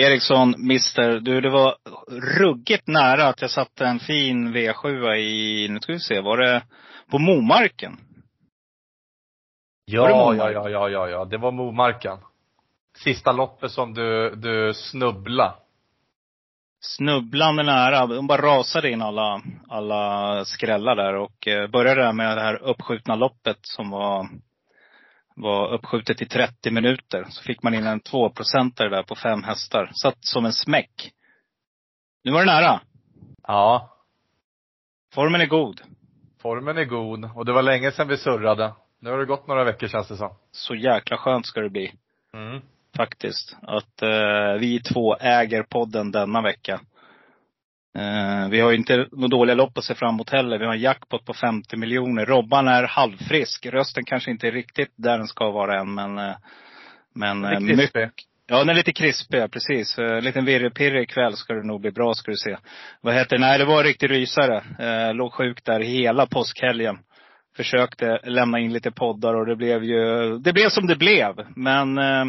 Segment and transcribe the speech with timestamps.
[0.00, 1.76] Eriksson, Mister, du det var
[2.38, 6.62] ruggigt nära att jag satte en fin V7 i, nu ska vi se, var det
[7.10, 7.98] på Momarken?
[9.84, 10.38] Ja, Momarken?
[10.38, 11.24] ja, ja, ja, ja, ja.
[11.24, 12.18] Det var Momarken.
[12.96, 15.54] Sista loppet som du, du snubbla.
[16.80, 18.06] Snubblande nära.
[18.06, 22.62] De bara rasade in alla, alla skrällar där och eh, började där med det här
[22.62, 24.28] uppskjutna loppet som var,
[25.36, 27.26] var uppskjutet i 30 minuter.
[27.28, 29.90] Så fick man in en 2% där på fem hästar.
[30.02, 31.12] Satt som en smäck.
[32.24, 32.80] Nu var det nära.
[33.42, 33.96] Ja.
[35.14, 35.80] Formen är god.
[36.42, 38.74] Formen är god och det var länge sedan vi surrade.
[39.00, 40.34] Nu har det gått några veckor känns det som.
[40.52, 41.92] Så jäkla skönt ska det bli.
[42.34, 42.60] Mm.
[42.96, 43.56] faktiskt.
[43.62, 46.80] Att eh, vi två äger podden denna vecka.
[47.98, 50.58] Eh, vi har ju inte några dåliga lopp att se fram emot heller.
[50.58, 52.26] Vi har en jackpot på 50 miljoner.
[52.26, 53.66] Robban är halvfrisk.
[53.66, 56.34] Rösten kanske inte är riktigt där den ska vara än, men eh,
[57.14, 58.12] men är eh, mycket-
[58.46, 59.98] Ja, den är lite krispig, precis.
[59.98, 62.56] En liten virrepirre ikväll ska det nog bli bra, ska du se.
[63.00, 63.40] Vad heter det?
[63.46, 64.62] Nej, det var en riktig rysare.
[64.78, 66.98] Eh, låg sjuk där hela påskhelgen.
[67.56, 71.34] Försökte lämna in lite poddar och det blev ju, det blev som det blev.
[71.56, 72.24] Men eh,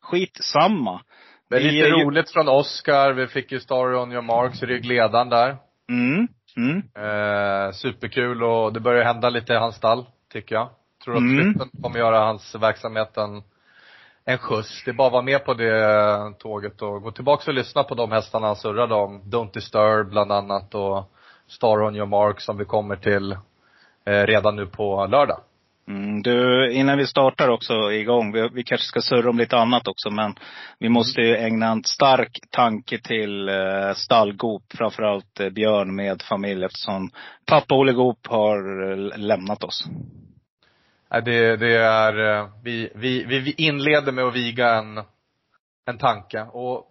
[0.00, 1.00] skitsamma.
[1.48, 3.12] Men Vi lite ju- roligt från Oscar.
[3.12, 5.56] Vi fick ju Story on your marks i ryggledaren där.
[5.88, 6.76] Mm, mm.
[6.96, 10.68] Eh, superkul och det börjar hända lite i hans stall, tycker jag.
[11.04, 11.44] Tror att Mm.
[11.54, 13.42] flytten kommer göra hans verksamhet en,
[14.24, 14.82] en skjuts.
[14.84, 17.94] Det är bara att vara med på det tåget och gå tillbaka och lyssna på
[17.94, 19.22] de hästarna han surrade om.
[19.22, 21.12] Don't Disturb bland annat och
[21.48, 23.32] Star on your mark som vi kommer till
[24.06, 25.40] eh, redan nu på lördag.
[25.88, 29.88] Mm, du, innan vi startar också igång, vi, vi kanske ska surra om lite annat
[29.88, 30.34] också, men
[30.78, 36.64] vi måste ju ägna en stark tanke till eh, stallgop, framförallt eh, Björn med familj
[36.64, 37.10] eftersom
[37.46, 39.84] pappa Olle Goop har eh, lämnat oss.
[41.10, 45.02] Nej, det, det är, eh, vi, vi, vi inleder med att viga en,
[45.86, 46.42] en tanke.
[46.42, 46.90] Och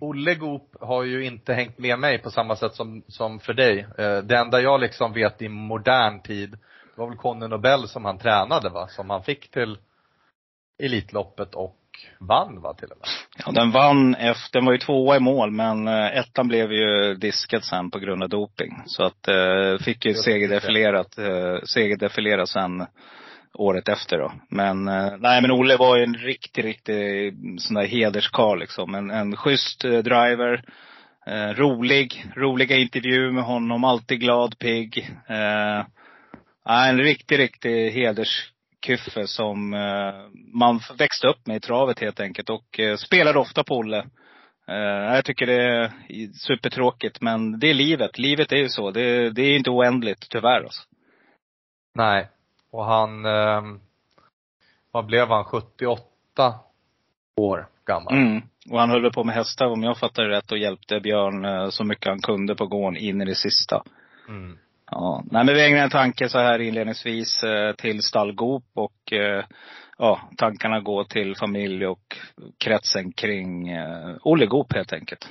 [0.00, 3.86] Olle Goop har ju inte hängt med mig på samma sätt som, som för dig.
[3.98, 6.56] Eh, det enda jag liksom vet i modern tid,
[6.94, 8.88] det var väl Conny Nobel som han tränade va?
[8.88, 9.78] Som han fick till
[10.82, 11.78] Elitloppet och
[12.20, 13.08] vann va till och med?
[13.46, 17.14] Ja, den vann efter, den var ju tvåa i mål, men eh, ettan blev ju
[17.14, 18.82] diskad sen på grund av doping.
[18.86, 22.86] Så att, eh, fick ju segerdefilerat, eh, segerdefilera sen
[23.54, 24.32] året efter då.
[24.48, 28.94] Men, eh, nej men Olle var ju en riktig, riktig sån där hederskarl liksom.
[28.94, 30.64] En, en schysst eh, driver.
[31.26, 35.10] Eh, rolig, roliga intervju med honom, alltid glad, pigg.
[35.28, 35.84] Eh,
[36.68, 40.14] en riktig, riktig hederskyffe som eh,
[40.52, 42.50] man växte upp med i travet helt enkelt.
[42.50, 44.06] Och eh, spelade ofta på Olle.
[44.68, 45.92] Eh, jag tycker det är
[46.32, 48.18] supertråkigt, men det är livet.
[48.18, 48.90] Livet är ju så.
[48.90, 50.82] Det, det är inte oändligt, tyvärr alltså.
[51.94, 52.28] Nej.
[52.70, 53.62] Och han, eh,
[54.90, 56.54] vad blev han, 78
[57.36, 58.14] år gammal?
[58.14, 58.42] Mm.
[58.70, 61.84] Och han höll på med hästar om jag fattar det rätt och hjälpte Björn så
[61.84, 63.82] mycket han kunde på gården in i det sista.
[64.28, 64.58] Mm.
[64.94, 69.44] Ja, nej men vi ägnar en tanke så här inledningsvis eh, till stallgop och eh,
[69.98, 72.16] ja, tankarna går till familj och
[72.64, 75.28] kretsen kring eh, Olle Goop helt enkelt.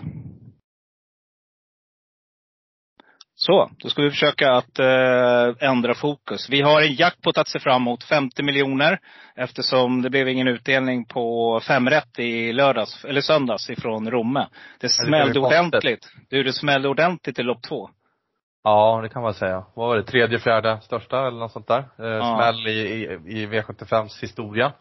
[3.35, 6.50] Så, då ska vi försöka att eh, ändra fokus.
[6.50, 9.00] Vi har en jackpot att se fram emot, 50 miljoner.
[9.35, 14.48] Eftersom det blev ingen utdelning på fem rätt i lördags, eller söndags ifrån Romme.
[14.80, 16.10] Det smällde ordentligt.
[16.30, 17.89] Du, det smällde ordentligt i lopp två.
[18.63, 19.65] Ja, det kan man säga.
[19.74, 20.04] Vad var det?
[20.04, 21.83] Tredje, fjärde största eller något sånt där?
[22.00, 22.36] Eh, Ja.
[22.38, 23.04] Smäll i, i,
[23.42, 24.71] i V75s historia.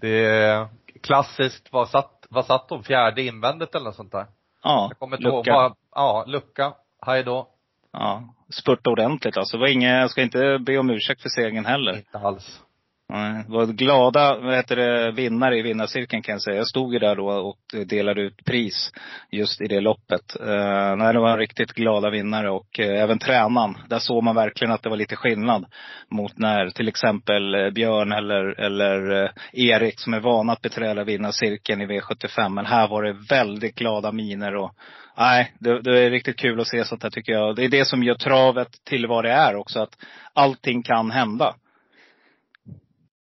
[0.00, 0.68] Det är
[1.02, 2.82] klassiskt, vad satt, vad satt de?
[2.82, 4.26] Fjärde invändet eller något sånt där?
[4.62, 5.46] Ja, Jag kommer inte ihåg.
[5.46, 5.52] lucka.
[5.56, 6.72] Vad- Ja, lucka.
[7.06, 7.48] Hej då.
[7.92, 8.22] Ja,
[8.52, 9.56] spurta ordentligt alltså.
[9.56, 11.96] Det var inget, jag ska inte be om ursäkt för segern heller.
[11.96, 12.60] Inte alls.
[13.08, 16.56] Nej, Det var glada vad heter det, vinnare i vinnarcirkeln kan jag säga.
[16.56, 18.92] Jag stod ju där då och delade ut pris
[19.30, 20.36] just i det loppet.
[20.40, 23.76] Uh, nej, det var riktigt glada vinnare och uh, även tränaren.
[23.88, 25.64] Där såg man verkligen att det var lite skillnad
[26.10, 31.04] mot när till exempel eh, Björn eller, eller uh, Erik som är vana att beträda
[31.04, 32.48] vinnarcirkeln i V75.
[32.48, 34.74] Men här var det väldigt glada miner och
[35.16, 37.56] Nej, det, det, är riktigt kul att se sånt här tycker jag.
[37.56, 39.80] Det är det som gör travet till vad det är också.
[39.80, 39.96] Att
[40.32, 41.54] allting kan hända.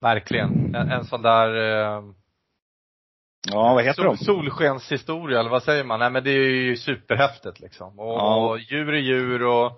[0.02, 0.76] Verkligen.
[0.76, 2.04] En, en sån där eh,
[3.52, 4.26] Ja, vad heter sol, de?
[4.26, 6.00] solskenshistoria, eller vad säger man?
[6.00, 8.00] Nej men det är ju superhäftigt liksom.
[8.00, 8.36] Och, Ja.
[8.36, 9.72] och djur är djur och,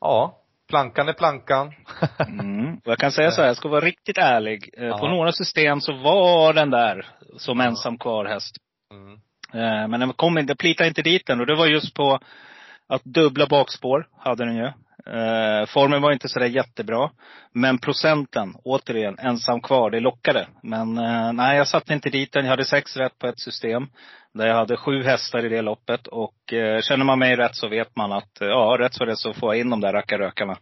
[0.00, 1.72] ja, plankan är plankan.
[2.28, 2.80] Mm.
[2.84, 4.70] Jag kan säga så här, jag ska vara riktigt ärlig.
[4.78, 4.98] Eh, Ja.
[4.98, 7.06] På några system så var den där
[7.36, 8.56] som ensam kvar häst.
[8.92, 9.12] Mm.
[9.54, 11.40] Eh, Men den kom inte, plitade inte dit den.
[11.40, 12.18] Och det var just på
[12.88, 14.72] att dubbla bakspår, hade den ju.
[15.06, 17.10] Eh, formen var inte sådär jättebra.
[17.54, 20.46] Men procenten, återigen, ensam kvar, det lockade.
[20.62, 22.44] Men eh, nej, jag satte inte dit den.
[22.44, 23.86] Jag hade sex rätt på ett system.
[24.34, 26.06] Där jag hade sju hästar i det loppet.
[26.06, 29.16] Och eh, känner man mig rätt så vet man att, eh, ja, rätt så det
[29.16, 30.56] så får jag in de där rackarrökarna.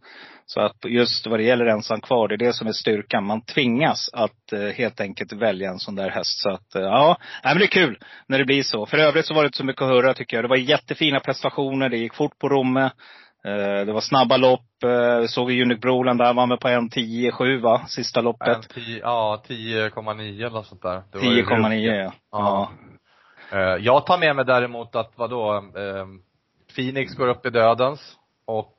[0.47, 3.27] Så att just vad det gäller ensam kvar, det är det som är styrkan.
[3.27, 6.43] Man tvingas att eh, helt enkelt välja en sån där häst.
[6.43, 8.87] Så att, eh, ja, nej, men det är kul när det blir så.
[8.87, 10.45] För övrigt så var det inte så mycket att höra tycker jag.
[10.45, 12.91] Det var jättefina prestationer, det gick fort på Romme.
[13.45, 14.83] Eh, det var snabba lopp.
[14.85, 18.69] Eh, såg vi Unic Broland där, var med på en 10-7 va, sista loppet.
[18.69, 21.03] tio, ja, 10,9 eller något sånt där.
[21.13, 22.15] Det var ju 10,9 ruskigt.
[22.31, 22.71] ja.
[23.51, 23.59] ja.
[23.59, 25.63] Eh, Jag tar med mig däremot att vadå,
[26.77, 28.17] Phoenix går upp i dödens
[28.47, 28.77] och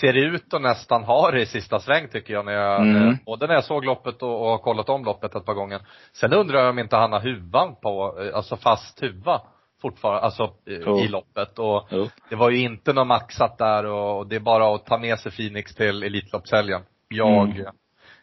[0.00, 3.16] ser ut att nästan ha det i sista sväng tycker jag när jag, Mm.
[3.26, 5.80] både när jag såg loppet och, och kollat om loppet ett par gånger.
[6.12, 9.40] Sen undrar jag om inte han har huvan på, alltså fast huva
[9.82, 11.00] fortfarande, alltså Jo.
[11.00, 12.08] i loppet och Jo.
[12.28, 15.18] det var ju inte något maxat där och, och det är bara att ta med
[15.18, 16.82] sig Phoenix till Elitloppshelgen.
[17.08, 17.66] Jag, Mm.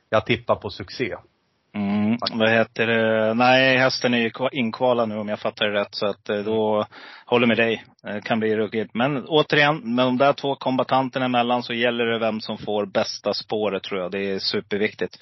[0.09, 1.15] jag tippar på succé.
[1.75, 3.33] Mm, vad heter det?
[3.33, 5.95] Nej, hästen är ju kva- inkvalad nu om jag fattar det rätt.
[5.95, 6.85] Så att eh, då
[7.25, 7.83] håller med dig.
[8.03, 8.91] Det kan bli ruggigt.
[8.93, 13.33] Men återigen, med de där två kombatanterna emellan så gäller det vem som får bästa
[13.33, 14.11] spåret tror jag.
[14.11, 15.15] Det är superviktigt.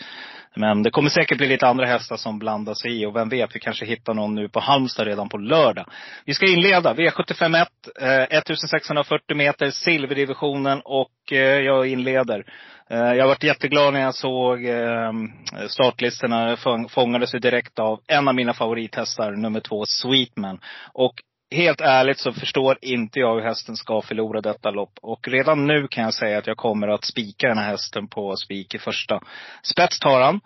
[0.56, 3.06] Men det kommer säkert bli lite andra hästar som blandas i.
[3.06, 5.86] Och vem vet, vi kanske hittar någon nu på Halmstad redan på lördag.
[6.26, 6.94] Vi ska inleda.
[6.94, 7.66] V751,
[8.02, 10.82] eh, 1640 meter, silverdivisionen.
[10.86, 12.46] Och Eh, jag inleder.
[12.90, 15.32] Eh, jag varit jätteglad när jag såg ehm,
[15.68, 16.50] startlistorna.
[16.64, 20.60] Jag Fångades ju direkt av en av mina favorithästar, nummer två, Sweetman.
[20.94, 21.14] Och
[21.56, 24.94] helt ärligt så förstår inte jag hur hästen ska förlora detta lopp.
[25.02, 28.36] Och redan nu kan jag säga att jag kommer att spika den här hästen på
[28.36, 29.20] spik i första.
[29.64, 30.40] Spets tar han.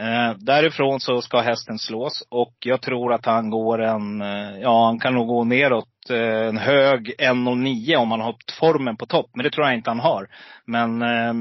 [0.00, 4.84] Eh, därifrån så ska hästen slås och jag tror att han går en, eh, ja
[4.84, 9.30] han kan nog gå neråt eh, en hög 1,09 om han har formen på topp.
[9.34, 10.28] Men det tror jag inte han har.
[10.64, 11.32] Men eh,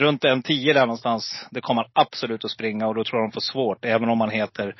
[0.00, 3.32] runt 1,10 där någonstans, det kommer han absolut att springa och då tror jag han
[3.32, 3.84] får svårt.
[3.84, 4.74] Även om han heter,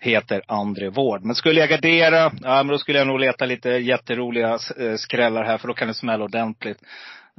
[0.00, 1.24] heter André Wård.
[1.24, 5.44] Men skulle jag gardera, ja men då skulle jag nog leta lite jätteroliga eh, skrällar
[5.44, 6.78] här för då kan det smälla ordentligt.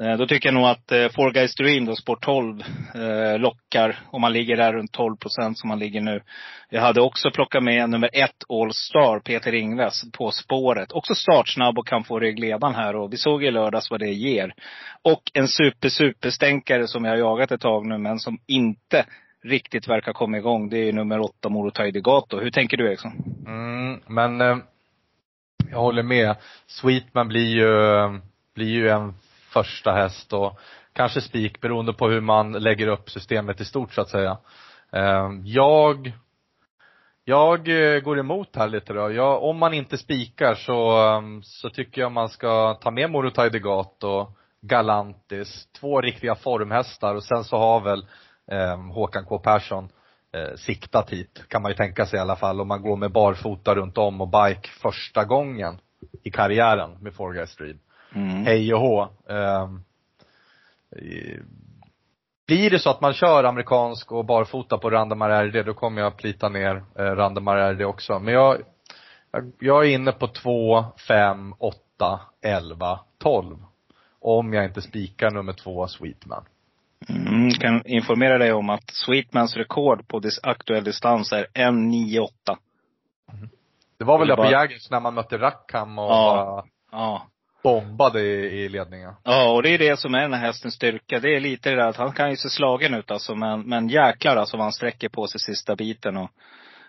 [0.01, 2.63] Eh, då tycker jag nog att eh, Four Guys Dream, då, sport 12,
[2.95, 3.99] eh, lockar.
[4.11, 6.21] Om man ligger där runt 12 procent som man ligger nu.
[6.69, 10.91] Jag hade också plockat med nummer ett All Star, Peter Ingves, på spåret.
[10.91, 12.95] Också startsnabb och kan få ryggledan här.
[12.95, 14.53] Och vi såg i lördags vad det ger.
[15.01, 19.05] Och en super, superstänkare som jag har jagat ett tag nu, men som inte
[19.43, 20.69] riktigt verkar komma igång.
[20.69, 22.39] Det är nummer åtta Morotai Degato.
[22.39, 23.11] Hur tänker du Eriksson?
[23.47, 24.57] Mm, men eh,
[25.71, 26.35] jag håller med.
[26.67, 27.65] Sweetman blir ju,
[28.55, 29.13] blir ju en
[29.49, 30.59] första häst och
[30.93, 34.37] kanske spik beroende på hur man lägger upp systemet i stort så att säga.
[34.91, 36.11] Ehm, jag,
[37.23, 39.11] jag eh, går emot här lite då.
[39.11, 43.61] Jag, om man inte spikar så, ehm, så tycker jag man ska ta med Morotai
[44.01, 44.31] och
[44.61, 48.05] Galantis, två riktiga formhästar och sen så har väl
[48.51, 49.89] eh, Håkan K Persson
[50.33, 53.11] eh, siktat hit, kan man ju tänka sig i alla fall, om man går med
[53.11, 55.79] barfota runt om och bike första gången
[56.23, 57.77] i karriären med Four Guys Street.
[58.15, 58.45] Mm.
[58.45, 59.07] Hej och hå.
[60.95, 61.39] I-
[62.47, 66.17] blir det så att man kör amerikansk och barfota på Randamar RD, då kommer jag
[66.17, 68.19] plita ner eh, Randamar RD också.
[68.19, 68.57] Men jag,
[69.31, 73.57] jag, jag är inne på 2, 5, 8, 11, 12.
[74.21, 76.45] Om jag inte spikar nummer två, Sweetman.
[77.09, 82.57] Mm, kan informera dig om att Sweetmans rekord på dis- aktuell distans är 1,98.
[83.97, 86.35] Det var väl där på Jägers när man mötte Rackham och Ja.
[86.35, 86.65] bara
[86.99, 87.25] Ja.
[87.63, 89.13] Bombade i, i ledningen.
[89.23, 91.19] Ja, och det är det som är den här hästens styrka.
[91.19, 93.89] Det är lite det där att han kan ju se slagen ut alltså, men, men
[93.89, 96.29] jäklar alltså vad han sträcker på sig sista biten och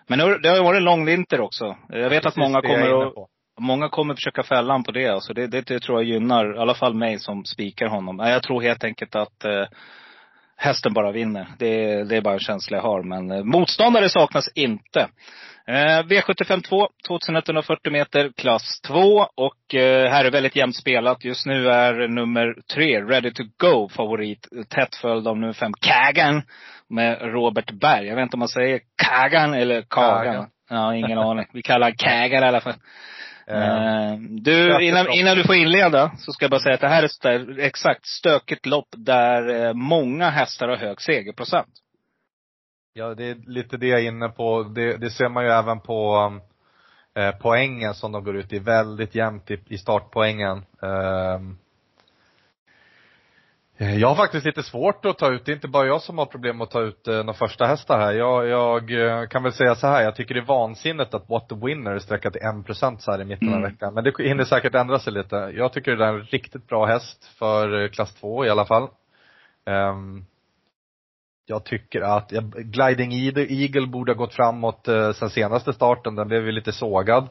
[0.07, 1.77] Men det har- ju varit en lång vinter också.
[1.89, 3.13] Jag vet att Precis många jag är kommer att,
[3.59, 5.33] många kommer försöka fälla han på det alltså.
[5.33, 8.19] Det, det, det tror jag gynnar, i alla fall mig som spikar honom.
[8.19, 9.65] Jag tror helt enkelt att eh,
[10.57, 11.47] hästen bara vinner.
[11.59, 13.03] Det, det är bara en känsla jag har.
[13.03, 15.07] Men eh, motståndare saknas inte.
[15.71, 19.27] Eh, V75 2, 2140 meter, klass 2.
[19.35, 21.23] Och eh, här är väldigt jämnt spelat.
[21.23, 24.47] Just nu är nummer 3, Ready to Go, favorit.
[24.69, 26.43] Tätt följd av nummer 5, Kagan.
[26.89, 28.07] Med Robert Berg.
[28.07, 30.25] Jag vet inte om man säger Kagan eller Kagan.
[30.25, 30.49] Kagan.
[30.69, 31.45] Ja, ingen aning.
[31.53, 32.73] Vi kallar han Kagan i alla fall.
[33.47, 37.03] Eh, Du, innan, innan du får inleda så ska jag bara säga att det här
[37.03, 41.69] är ett exakt stökigt lopp där eh, många hästar har hög segerprocent.
[42.93, 44.63] Ja, det är lite det jag är inne på.
[44.63, 46.31] Det, det ser man ju även på
[47.15, 48.59] eh, poängen som de går ut i.
[48.59, 50.65] Väldigt jämnt i, i startpoängen.
[50.81, 51.57] Ehm.
[53.77, 56.17] Eh, jag har faktiskt lite svårt att ta ut, det är inte bara jag som
[56.17, 58.13] har problem att ta ut eh, de första hästar här.
[58.13, 61.49] Jag, jag eh, kan väl säga så här, jag tycker det är vansinnigt att What
[61.49, 63.71] the Winner är sträckat till 1% så här i mitten av Mm.
[63.71, 63.93] veckan.
[63.93, 65.35] Men det hinner säkert ändra sig lite.
[65.35, 68.89] Jag tycker det är en riktigt bra häst för eh, klass 2 i alla fall.
[69.65, 70.25] Ehm,
[71.45, 76.27] jag tycker att, Gliding Eagle Eagle borde ha gått framåt eh, sen senaste starten, den
[76.27, 77.27] blev ju lite sågad.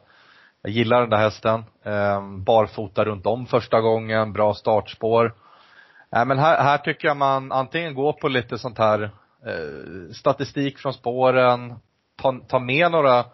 [0.63, 1.65] Jag gillar den där hästen.
[1.85, 5.35] Eh, barfota runt om första gången, bra startspår.
[6.13, 9.03] Nej men här, här tycker jag man antingen går på lite sånt här
[9.47, 11.75] eh, statistik från spåren,
[12.17, 13.25] ta, ta med några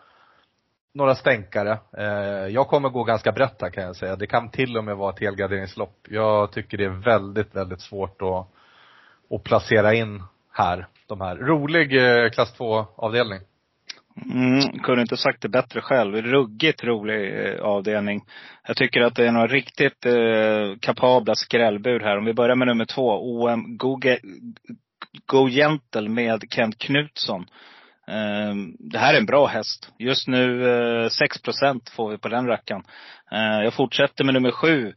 [0.95, 1.79] några stänkare.
[1.99, 4.17] Eh, jag kommer gå ganska brett här kan jag säga.
[4.17, 6.07] Det kan till och med vara ett helgarderingslopp.
[6.09, 8.47] Jag tycker det är väldigt, väldigt svårt att,
[9.31, 10.23] att placera in
[10.57, 11.37] här, de här.
[11.37, 13.41] Rolig eh, klass 2-avdelning.
[14.33, 16.23] Mm, kunde inte sagt det bättre själv.
[16.23, 18.25] Ruggigt rolig eh, avdelning.
[18.67, 22.19] Jag tycker att det är några riktigt eh, kapabla skrällbud här.
[22.19, 24.01] Om vi börjar med nummer två, OM Go,
[25.27, 27.47] Go Gentle med Kent Knutsson.
[28.09, 29.93] Eh, det här är en bra häst.
[29.99, 32.83] Just nu eh, 6% får vi på den rackaren.
[33.33, 34.93] Eh, jag fortsätter med nummer sju.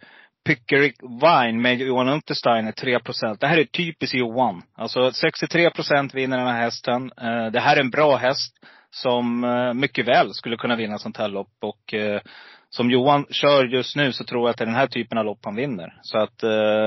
[0.49, 4.61] Pickerick Wine med Johan Untersteiner 3% Det här är typiskt Johan.
[4.75, 7.11] Alltså 63% vinner den här hästen.
[7.21, 8.55] Eh, det här är en bra häst
[8.89, 11.51] som eh, mycket väl skulle kunna vinna sånt här lopp.
[11.61, 12.21] Och eh,
[12.69, 15.25] som Johan kör just nu så tror jag att det är den här typen av
[15.25, 15.93] lopp han vinner.
[16.01, 16.43] Så att,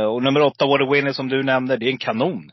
[0.09, 2.51] och nummer åtta, Water Winner som du nämnde, det är en kanon.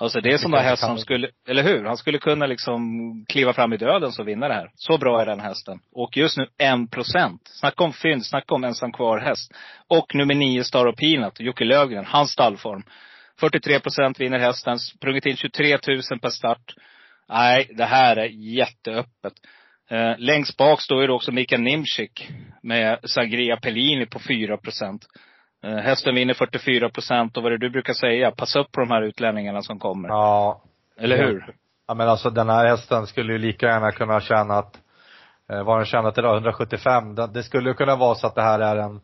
[0.00, 1.84] Alltså det är en sån där tycker häst jag som skulle, eller hur?
[1.84, 2.80] Han skulle kunna liksom
[3.28, 4.70] kliva fram i döden och vinna det här.
[4.74, 5.78] Så bra är den hästen.
[5.92, 7.40] Och just nu en procent.
[7.44, 9.52] Snacka om fynd, snacka om ensam kvar häst.
[9.88, 12.82] Och nummer nio, Star of Peanut, Jocke Lövgren, hans stallform.
[13.40, 16.74] 43 procent vinner hästen, sprungit in 23 000 per start.
[17.28, 19.32] Nej, det här är jätteöppet.
[19.90, 22.28] Eh, längst bak står ju också Mikael Nimczyk
[22.62, 25.06] med Sangria Pellini på 4 procent.
[25.64, 28.30] Eh, hästen vinner 44 procent och vad är det du brukar säga?
[28.30, 30.08] Passa upp på de här utlänningarna som kommer.
[30.08, 30.62] Ja.
[31.00, 31.54] Eller hur?
[31.88, 34.76] Ja men alltså den här hästen skulle ju lika gärna kunna tjäna att,
[35.50, 36.34] eh, vad har den tjänat idag?
[36.34, 37.14] 175.
[37.14, 39.00] Det, skulle kunna vara så att det här är en,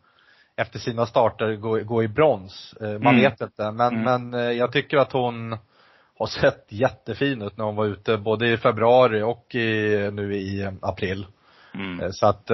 [0.56, 2.74] efter sina starter, gå, gå i brons.
[2.80, 3.16] Eh, man Mm.
[3.20, 3.70] vet inte.
[3.72, 4.30] Men, Mm.
[4.30, 5.58] men jag tycker att hon
[6.18, 10.70] har sett jättefin ut när hon var ute, både i februari och i, nu i
[10.82, 11.26] april.
[11.74, 12.12] Mm.
[12.12, 12.46] Så att,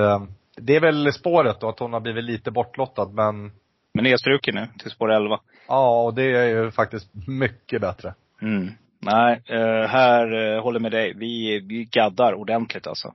[0.56, 3.52] det är väl spåret då, att hon har blivit lite bortlottad men,
[3.96, 5.38] Men nedstruken nu till spår 11.
[5.68, 8.14] ja och det är ju faktiskt mycket bättre.
[8.42, 8.70] Mm.
[9.00, 11.12] Nej, eh, här eh, håller med dig.
[11.16, 13.14] Vi, vi gaddar ordentligt alltså.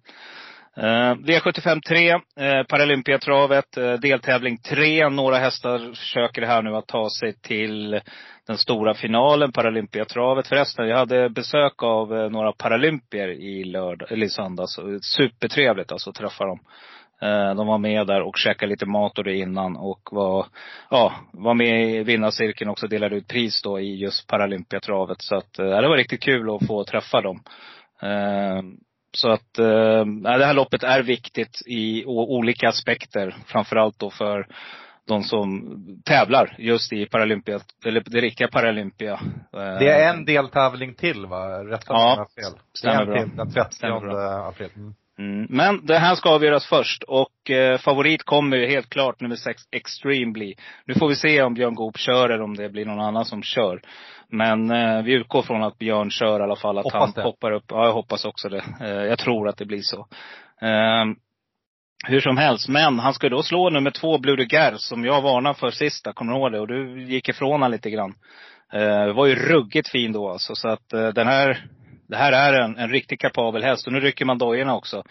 [0.78, 3.66] Eh, V75 3, eh, Paralympiatravet,
[4.02, 5.10] deltävling 3.
[5.10, 8.02] Några hästar försöker här nu att ta sig till
[8.48, 10.48] den stora finalen, Paralympiatravet.
[10.48, 14.80] Förresten, jag hade besök av några paralympier i lördag, eller i söndags.
[15.02, 16.60] Supertrevligt alltså att träffa dem.
[17.22, 20.46] Eh, De var med där och käkade lite mat och det innan och var,
[20.90, 25.22] ja, var med i vinnarcirkeln också och delade ut pris då i just Paralympiatravet.
[25.22, 27.44] Så att, eh, det var riktigt kul att få träffa dem.
[28.02, 28.62] Eh,
[29.14, 29.50] Så att,
[30.24, 33.36] ja, det här loppet är viktigt i olika aspekter.
[33.46, 34.48] Framförallt då för
[35.08, 39.20] de som tävlar just i Paralympia, eller det riktiga Paralympia.
[39.52, 41.64] Det är en deltävling till va?
[41.64, 42.60] Rätta Ja, fel.
[42.74, 43.18] stämmer en bra.
[43.24, 44.48] till, den 30 Stämmer bra.
[44.50, 44.70] april.
[44.76, 44.94] Mm.
[45.22, 45.48] Mm.
[45.50, 49.62] Men det här ska avgöras först och eh, favorit kommer ju helt klart nummer sex
[49.72, 50.56] Extreme bli.
[50.86, 53.44] Nu får vi se om Björn Goop kör eller om det blir någon annan som
[53.44, 53.82] kör.
[54.30, 56.78] Men eh, vi utgår från att Björn kör i alla fall.
[56.78, 57.24] Att Hoppas han det.
[57.24, 57.66] hoppar upp.
[57.68, 58.64] Ja, jag hoppas också det.
[58.82, 60.08] Eh, jag tror att det blir så.
[60.62, 61.06] Eh,
[62.08, 65.22] hur som helst, men han ska då slå nummer två, Blue de Guerre, som jag
[65.22, 66.60] varnade för sista, kommer du ihåg det?
[66.60, 68.14] Och du gick ifrån honom lite grann.
[68.74, 70.56] Eh, var ju ruggigt fin då alltså.
[70.56, 71.66] Så att eh, den här,
[72.12, 73.88] det här är en, en riktigt kapabel häst.
[73.88, 75.04] Och nu rycker man dojorna också.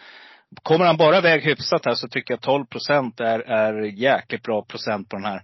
[0.62, 4.62] Kommer han bara iväg hyfsat här så tycker jag 12 procent är, är jäkligt bra
[4.62, 5.42] procent på den här.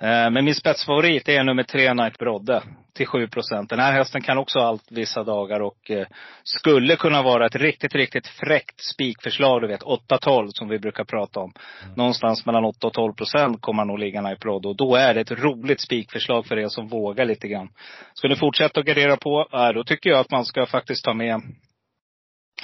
[0.00, 2.62] Eh, Men min spetsfavorit är nummer tre, Night Brodde.
[2.94, 3.70] Till 7 procent.
[3.70, 6.06] Den här hästen kan också allt vissa dagar och eh,
[6.42, 9.62] skulle kunna vara ett riktigt, riktigt fräckt spikförslag.
[9.62, 11.52] Du vet 8-12 som vi brukar prata om.
[11.96, 14.68] Någonstans mellan 8 och 12 procent kommer han nog ligga Night Brodde.
[14.68, 17.68] Och då är det ett roligt spikförslag för er som vågar lite grann.
[18.14, 21.14] Ska ni fortsätta att gardera på, eh, då tycker jag att man ska faktiskt ta
[21.14, 21.40] med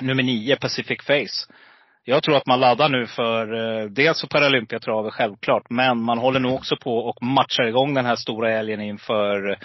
[0.00, 1.52] nummer nio, Pacific Face.
[2.04, 6.40] Jag tror att man laddar nu för, eh, dels för Paralympiatravet självklart, men man håller
[6.40, 9.58] nog också på och matchar igång den här stora helgen inför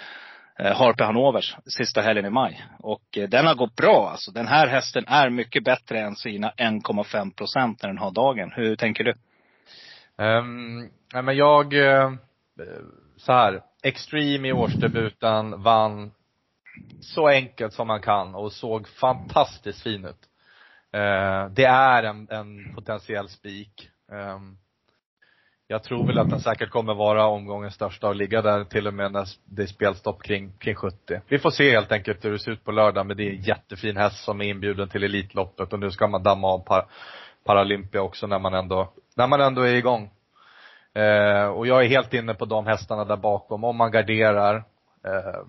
[0.58, 2.64] eh, Harpe Hanovers sista helgen i maj.
[2.78, 4.30] Och eh, den har gått bra alltså.
[4.30, 8.52] Den här hästen är mycket bättre än sina 1,5 procent när den har dagen.
[8.56, 9.14] Hur tänker du?
[10.24, 12.12] Um, nej men jag, eh,
[13.16, 16.12] så här, Extreme i årsdebuten vann
[17.00, 20.18] så enkelt som man kan och såg fantastiskt fin ut.
[20.96, 23.90] Eh, det är en, en potentiell spik.
[24.12, 24.56] Ehm,
[25.68, 28.94] jag tror väl att den säkert kommer vara omgångens största och ligga där till och
[28.94, 31.20] med när det är spelstopp kring, kring 70.
[31.28, 33.42] Vi får se helt enkelt hur det ser ut på lördag, men det är en
[33.42, 36.86] jättefin häst som är inbjuden till Elitloppet och nu ska man damma av par,
[37.44, 40.10] Paralympia också när man ändå, när man ändå är igång.
[40.94, 44.56] Eh, och jag är helt inne på de hästarna där bakom, om man garderar.
[45.04, 45.42] Eh,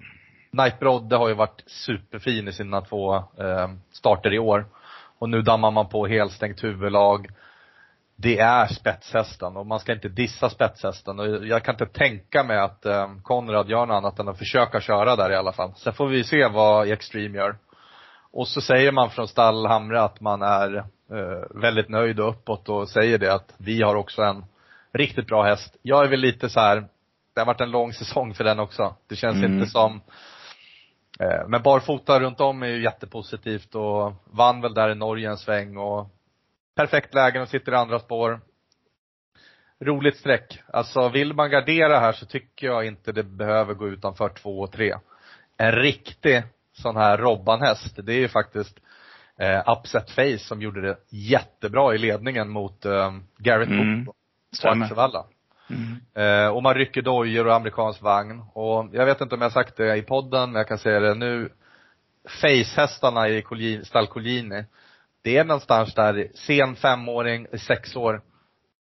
[0.52, 4.66] Knight Brodde har ju varit superfin i sina två eh, starter i år.
[5.20, 7.28] Och nu dammar man på helstängt huvudlag.
[8.16, 11.20] Det är spetshästen och man ska inte dissa spetshästen.
[11.20, 14.82] Och jag kan inte tänka mig att eh, Konrad gör något annat än att försöka
[14.82, 15.74] köra där i alla fall.
[15.76, 17.56] Sen får vi se vad Extreme gör.
[18.32, 22.70] Och så säger man från stall Hamre att man är eh, väldigt nöjd och uppåt
[22.70, 24.46] och säger det att vi har också en
[24.94, 25.76] riktigt bra häst.
[25.82, 26.88] Jag är väl lite så här,
[27.34, 28.96] det har varit en lång säsong för den också.
[29.08, 29.54] Det känns Mm.
[29.54, 30.02] inte som
[31.48, 35.78] men barfota runt om är ju jättepositivt och vann väl där i Norge en sväng
[35.78, 36.10] och
[36.76, 38.40] perfekt lägen och sitter i andra spår.
[39.80, 40.62] Roligt streck.
[40.68, 44.72] Alltså vill man gardera här så tycker jag inte det behöver gå utanför två och
[44.72, 44.96] tre.
[45.58, 46.44] En riktig
[46.74, 48.80] sån här Robban-häst, det är ju faktiskt
[49.40, 54.06] eh, Upset Face som gjorde det jättebra i ledningen mot eh, Garrett Mm.
[54.06, 54.14] På.
[54.64, 55.26] Axevalla.
[55.70, 55.96] Mm.
[56.14, 58.44] Eh, och man rycker dojor och amerikansk vagn.
[58.54, 61.00] Och jag vet inte om jag har sagt det i podden, men jag kan säga
[61.00, 61.50] det nu.
[62.42, 64.66] Facehästarna i stall Collini,
[65.22, 68.22] det är någonstans där, sen femåring, sex år,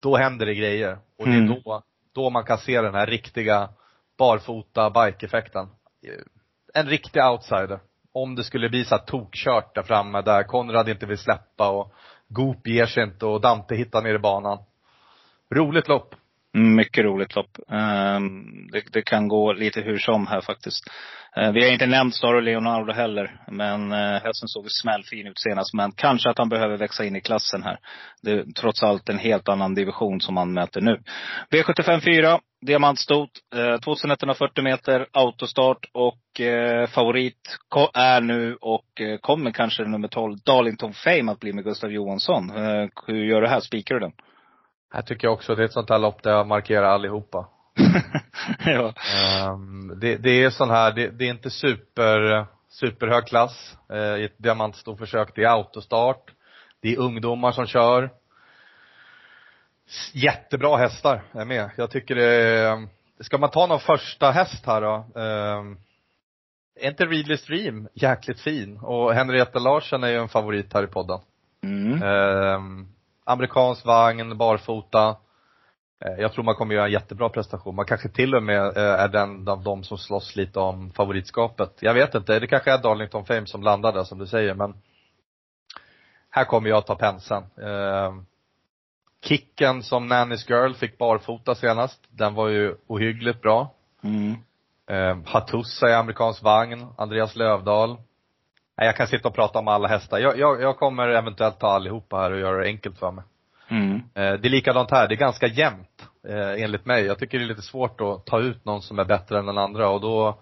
[0.02, 0.98] då händer det grejer.
[1.20, 1.52] Och det Mm.
[1.52, 3.70] är då, då man kan se den här riktiga
[4.18, 5.68] barfota bike-effekten.
[6.74, 7.80] En riktig outsider.
[8.14, 11.94] Om det skulle bli så tokkört där framme, där Konrad inte vill släppa och
[12.28, 14.58] Goop ger sig inte och Dante hittar ner i banan.
[15.56, 16.16] Roligt lopp.
[16.54, 17.58] Mycket roligt lopp.
[17.72, 20.84] Ehm, det, det kan gå lite hur som här faktiskt.
[21.36, 23.42] Eh, vi har inte nämnt Star och Leonardo heller.
[23.48, 25.74] Men uh, hästen såg smällfin ut senast.
[25.74, 27.78] Men kanske att han behöver växa in i klassen här.
[28.22, 31.00] Det är trots allt en helt annan division som han möter nu.
[31.52, 37.58] V75 4, diamantstot, uh, 2140 meter, autostart och eh, favorit
[37.94, 38.86] är nu och
[39.22, 42.52] kommer kanske nummer 12, Darlington Fame att bli med Gustav Johansson.
[43.08, 43.60] Hur gör du här?
[43.60, 44.12] Spikar du den?
[44.94, 47.48] Här tycker jag också det är ett sånt här lopp där jag markerar allihopa.
[48.66, 48.94] ja.
[49.16, 54.24] Ehm, det, det är sån här, det, det är inte super, superhög klass eh, i
[54.24, 55.36] ett diamantstorförsök.
[55.36, 56.32] Det är autostart.
[56.82, 58.10] Det är ungdomar som kör.
[60.14, 61.70] Jättebra hästar är med.
[61.78, 62.88] Jag tycker det är,
[63.20, 65.20] ska man ta någon första häst här då?
[65.22, 65.78] ehm,
[66.80, 68.78] är inte Readly Stream jäkligt fin?
[68.78, 71.20] Och Henrietta Larsson är ju en favorit här i podden.
[71.64, 72.04] Mm.
[72.04, 72.93] Ehm,
[73.24, 75.16] amerikansk vagn, barfota.
[76.06, 77.76] Eh, Jag tror man kommer göra en jättebra prestation.
[77.76, 81.78] Man kanske till och med eh, är den av de som slåss lite om favoritskapet.
[81.80, 84.74] Jag vet inte, det kanske är Darlington Fame som landar där som du säger men
[86.30, 87.44] här kommer jag ta penseln.
[87.62, 88.26] Ehm,
[89.24, 93.74] Kicken som Nannys Girl fick barfota senast, den var ju ohyggligt bra.
[94.04, 94.36] Mm.
[94.88, 97.98] Eh, Hatussa i amerikansk vagn, Andreas Lövdahl.
[98.78, 100.20] Nej, jag kan sitta och prata om alla hästar.
[100.20, 103.24] Jag, jag, jag kommer eventuellt ta allihopa här och göra det enkelt för mig.
[103.68, 103.96] Mm.
[103.96, 107.06] Eh, det är likadant här, det är ganska jämnt eh, enligt mig.
[107.06, 109.58] Jag tycker det är lite svårt att ta ut någon som är bättre än den
[109.58, 110.40] andra och då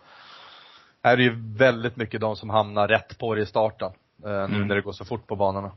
[1.04, 3.92] är det ju väldigt mycket de som hamnar rätt på det i starten.
[4.26, 4.68] Eh, nu Mm.
[4.68, 5.72] när det går så fort på banorna.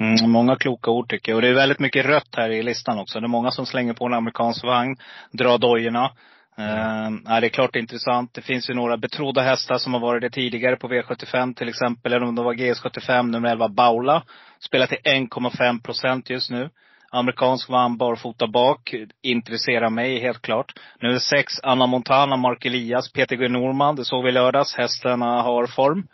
[0.00, 1.36] Mm, många kloka ord tycker jag.
[1.36, 3.20] Och det är väldigt mycket rött här i listan också.
[3.20, 4.96] Det är många som slänger på en amerikansk vagn,
[5.32, 6.10] drar dojorna.
[6.58, 7.22] Mm.
[7.26, 8.34] ja, det är klart det är intressant.
[8.34, 12.12] Det finns ju några betrodda hästar som har varit det tidigare på V75 till exempel.
[12.12, 14.22] Eller om det var GS75, nummer 11 Baula.
[14.58, 16.70] Spelar till 1,5 procent just nu.
[17.10, 18.94] Amerikansk vann barfota bak.
[19.22, 20.72] Intresserar mig helt klart.
[21.00, 23.96] Nu är det sex Anna Montana, Mark Elias, Peter G Norman.
[23.96, 24.76] Det såg vi i lördags.
[24.76, 26.06] Hästarna har form.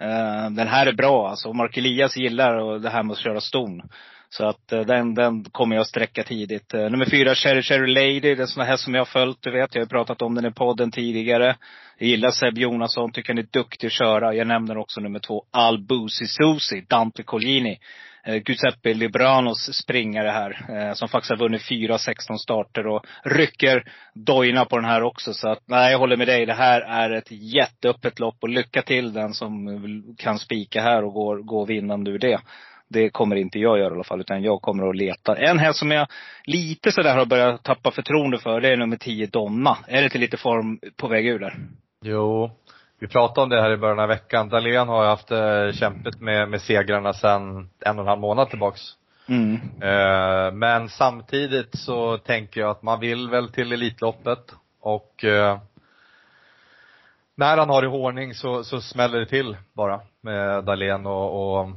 [0.00, 1.52] Ehm, den här är bra alltså.
[1.52, 3.82] Mark Elias gillar och det här med att köra ston.
[4.32, 6.74] Så att eh, den, den kommer jag sträcka tidigt.
[6.74, 8.20] Eh, nummer fyra, Cherry Cherry Lady.
[8.20, 9.74] Det är en sån här som jag har följt, du vet.
[9.74, 11.56] Jag har pratat om den i podden tidigare.
[11.98, 14.34] Jag gillar Seb Jonasson, tycker han är duktig att köra.
[14.34, 17.78] Jag nämner också nummer två, Al Busi Susi, Dante Collini.
[18.24, 20.94] Eh, Giuseppe Libranos springare här.
[20.94, 25.34] Som faktiskt har vunnit 4 16 starter och rycker dojorna på den här också.
[25.34, 26.46] Så att, nej jag håller med dig.
[26.46, 31.12] Det här är ett jätteöppet lopp och lycka till den som kan spika här och
[31.12, 32.40] gå, gå vinnande ur det.
[32.92, 35.36] Det kommer inte jag göra i alla fall, utan jag kommer att leta.
[35.36, 36.06] En häst som jag
[36.44, 39.78] lite sådär har börjat tappa förtroende för, det är nummer 10 Donna.
[39.88, 41.54] Är det till lite form på väg ur där?
[42.04, 42.50] Jo,
[43.00, 44.48] vi pratade om det här i början av veckan.
[44.48, 48.80] Dahlén har haft eh, kämpet med, med segrarna sedan en och en halv månad tillbaks.
[49.28, 49.54] Mm.
[49.82, 55.58] Eh, men samtidigt så tänker jag att man vill väl till Elitloppet och eh,
[57.34, 61.68] när han har i ordning så, så smäller det till bara med Dahlén och, och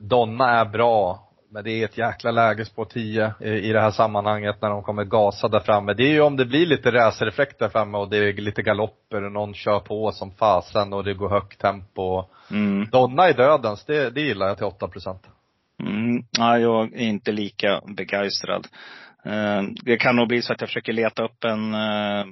[0.00, 1.20] Donna är bra.
[1.50, 5.04] Men det är ett jäkla läge på 10 i, det här sammanhanget när de kommer
[5.04, 5.94] gasa där framme.
[5.94, 9.24] Det är ju om det blir lite racereffekt där framme och det är lite galopper
[9.24, 12.24] och någon kör på som fasen och det går högt tempo.
[12.50, 12.88] Mm.
[12.90, 15.26] Donna i dödens, det, det gillar jag till 8 procent.
[15.80, 16.24] Mm.
[16.38, 18.66] Ja, jag är inte lika begeistrad.
[19.24, 22.24] Eh, Det kan nog bli så att jag försöker leta upp en, eh,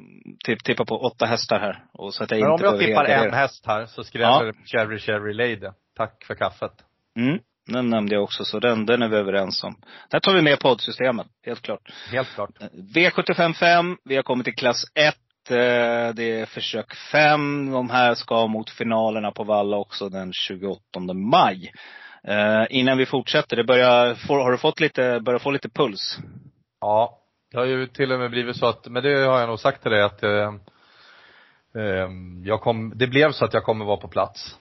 [0.44, 1.84] tipp, tippa på åtta hästar här.
[1.92, 4.44] Och så att jag Men om inte jag behöver tippar en häst här så skräller
[4.44, 5.72] det på Cherry Cherry Lady.
[5.96, 6.72] Tack för kaffet.
[7.16, 7.38] Mm.
[7.66, 9.76] Den nämnde jag också, så den, den är vi överens om.
[10.10, 11.92] Där tar vi med poddsystemet, helt klart.
[12.10, 12.50] Helt klart.
[12.94, 15.14] V755, vi har kommit till klass 1.
[15.48, 17.70] Det är försök 5.
[17.70, 20.80] De här ska mot finalerna på Valla också den 28
[21.14, 21.72] maj.
[22.24, 26.18] Eh, innan vi fortsätter, det börjar, har du fått lite, börjar få lite puls?
[26.80, 27.18] Ja.
[27.52, 29.82] Det har ju till och med blivit så att, men det har jag nog sagt
[29.82, 30.54] till dig att eh,
[31.76, 32.08] eh,
[32.44, 34.58] jag kom, det blev så att jag kommer vara på plats.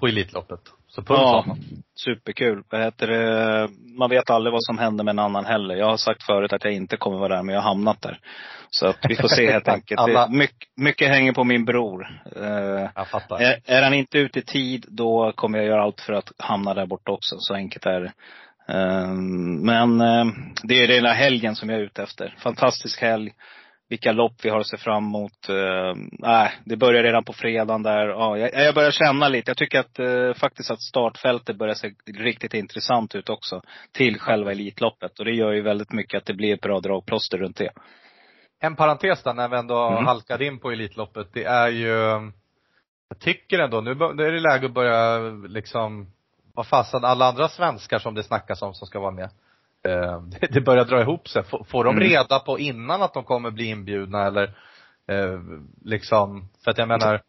[0.00, 0.60] På Elitloppet.
[0.88, 1.56] Så puls Ja.
[2.04, 2.62] Superkul.
[2.70, 3.68] Vad heter det?
[3.98, 5.74] Man vet aldrig vad som händer med en annan heller.
[5.76, 8.18] Jag har sagt förut att jag inte kommer vara där, men jag har hamnat där.
[8.70, 10.00] Så att vi får se helt enkelt.
[10.00, 12.20] Alla- mycket, mycket hänger på min bror.
[12.36, 13.40] Eh, Jag fattar.
[13.42, 16.74] är, är han inte ute i tid, då kommer jag göra allt för att hamna
[16.74, 17.36] där borta också.
[17.38, 18.12] Så enkelt är det.
[18.74, 19.08] Eh,
[19.62, 20.24] men eh,
[20.62, 22.34] det är den här helgen som jag är ute efter.
[22.38, 23.32] Fantastisk helg.
[23.88, 25.48] Vilka lopp vi har att se fram emot.
[25.48, 28.08] Eh, det börjar redan på fredagen där.
[28.08, 29.50] Ja, jag, jag börjar känna lite.
[29.50, 33.62] Jag tycker att eh, faktiskt att startfältet börjar se riktigt intressant ut också.
[33.92, 35.18] Till själva Elitloppet.
[35.18, 37.70] Och det gör ju väldigt mycket att det blir ett bra dragplåster runt det.
[38.60, 40.04] En parentes där när vi ändå Mm.
[40.06, 41.88] halkade in på Elitloppet, det är ju,
[43.08, 46.12] jag tycker ändå, nu är det läge att börja liksom,
[46.54, 49.30] vad fasen, alla andra svenskar som det snackas om som ska vara med.
[49.92, 51.44] Eh, det, börjar dra ihop sig.
[51.44, 52.08] Får, får de Mm.
[52.08, 54.44] reda på innan att de kommer bli inbjudna eller,
[55.08, 55.40] eh,
[55.84, 57.22] liksom, för att jag menar,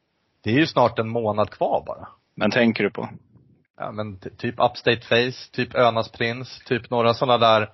[0.43, 2.07] det är ju snart en månad kvar bara.
[2.35, 3.09] Men tänker du på?
[3.77, 7.69] Ja men ty- typ Upstate Face, typ Önas Prins, typ några sådana där,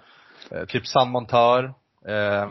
[0.51, 1.73] eh, typ San Montör.
[2.07, 2.49] Eh,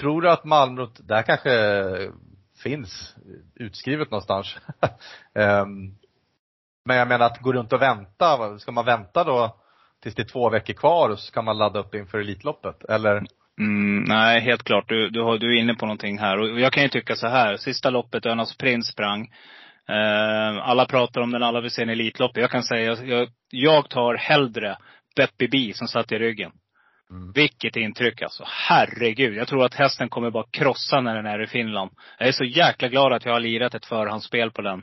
[0.00, 1.50] tror du att Malmrot, där kanske
[2.62, 3.14] finns
[3.54, 4.56] utskrivet någonstans.
[5.34, 5.94] Ehm,
[6.84, 9.56] men jag menar att gå runt och vänta, ska man vänta då
[10.02, 12.84] tills det är två veckor kvar och så kan man ladda upp inför Elitloppet?
[12.84, 13.22] Eller?
[13.60, 14.88] Mm, nej, helt klart.
[14.88, 16.38] Du, du, har, du är inne på någonting här.
[16.38, 17.56] Och jag kan ju tycka så här.
[17.56, 19.28] Sista loppet, Önas Prins sprang.
[19.88, 22.36] Eh, alla pratar om den, alla vill se en Elitlopp.
[22.36, 24.76] Jag kan säga, jag, jag tar hellre
[25.16, 26.52] Beppi B som satt i ryggen.
[27.10, 27.32] Mm.
[27.32, 28.44] Vilket intryck alltså.
[28.46, 29.34] Herregud.
[29.34, 31.90] Jag tror att hästen kommer bara krossa när den är i Finland.
[32.18, 34.82] Jag är så jäkla glad att jag har lirat ett förhandsspel på den.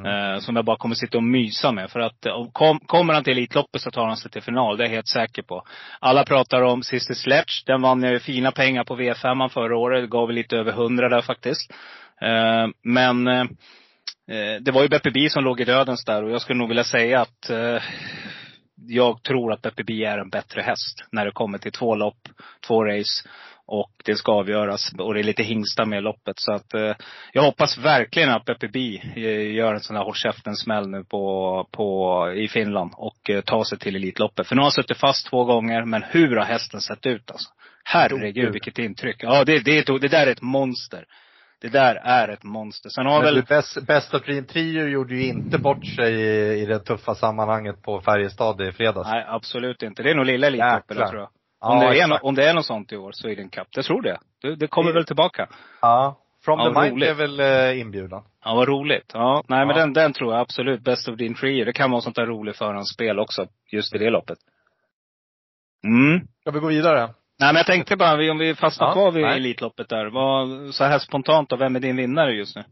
[0.00, 0.34] Mm.
[0.34, 1.90] Eh, som jag bara kommer sitta och mysa med.
[1.90, 4.76] För att eh, kom, kommer han till Elitloppet så tar han sig till final.
[4.76, 5.62] Det är jag helt säker på.
[6.00, 7.62] Alla pratar om Sister Sledge.
[7.66, 10.02] Den vann jag ju fina pengar på V5 förra året.
[10.02, 11.72] Det gav lite över 100 där faktiskt.
[12.20, 13.40] Eh, men eh,
[14.30, 16.24] eh, det var ju Beppe B som låg i dödens där.
[16.24, 17.82] Och jag skulle nog vilja säga att eh,
[18.88, 22.28] jag tror att Beppe B är en bättre häst när det kommer till två lopp,
[22.66, 23.28] två race.
[23.68, 24.92] Och det ska avgöras.
[24.98, 26.38] Och det är lite hingsta med loppet.
[26.38, 26.94] Så att eh,
[27.32, 31.68] jag hoppas verkligen att Beppe B eh, gör en sån här håll käften-smäll nu på,
[31.72, 32.92] på, i Finland.
[32.96, 34.46] Och eh, tar sig till Elitloppet.
[34.46, 35.84] För nu har han suttit fast två gånger.
[35.84, 37.50] Men hur har hästen sett ut alltså?
[37.84, 39.16] Herregud vilket intryck.
[39.18, 41.04] Ja det, det, det där är ett monster.
[41.60, 42.90] Det där är ett monster.
[42.90, 43.86] Sen har Men väl...
[43.86, 48.00] best of Dream Trio gjorde ju inte bort sig i, i det tuffa sammanhanget på
[48.00, 49.08] Färjestad i fredags.
[49.10, 50.02] Nej, absolut inte.
[50.02, 51.28] Det är nog lilla Elitloppet tror jag.
[51.60, 53.68] Ja, Om, det är, nå- om det är något sånt i år, Sweden Cup.
[53.74, 54.18] Det tror det.
[54.42, 55.48] Det, det kommer Det- väl tillbaka.
[55.80, 56.18] Ja.
[56.44, 57.08] From Ja, the Mind roligt.
[57.08, 58.24] är väl eh, inbjudan.
[58.44, 59.10] Ja, vad roligt.
[59.14, 59.80] Ja, nej men Ja.
[59.82, 60.80] den, den tror jag absolut.
[60.80, 61.64] Best of din trio.
[61.64, 63.46] Det kan vara sånt där roligt förhandsspel också.
[63.72, 64.38] Just i det loppet.
[65.84, 66.20] Mm.
[66.40, 67.00] Ska vi gå vidare?
[67.38, 69.36] Nej men jag tänkte bara, om vi fastnar Ja, kvar vid nej.
[69.36, 70.06] Elitloppet där.
[70.06, 72.64] Vad, så här spontant då, vem är din vinnare just nu?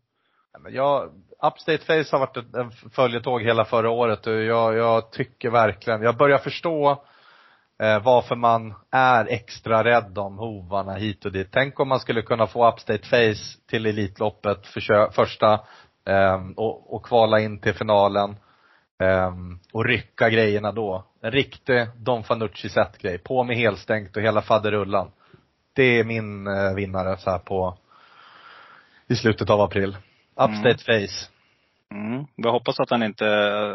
[0.53, 1.11] Ja, men jag,
[1.43, 6.03] Upstate Face har varit ett- en följetåg hela förra året och jag, jag tycker verkligen,
[6.03, 7.05] jag börjar förstå
[7.83, 11.49] eh, varför man är extra rädd om hovarna hit och dit.
[11.53, 14.67] Tänk om man skulle kunna få Upstate Face till Elitloppet
[15.13, 15.53] första
[16.07, 18.37] eh, och, och kvala in till finalen
[19.03, 19.33] eh,
[19.73, 21.05] och rycka grejerna då.
[21.23, 25.11] En riktig Don Fanucci set grej På med helstängt och hela faderullan.
[25.73, 27.79] Det är min eh, vinnare så här på
[29.09, 29.97] i slutet av april.
[30.37, 31.34] Upstate Face.
[31.95, 32.25] Mm.
[32.37, 33.27] Jag hoppas att han inte,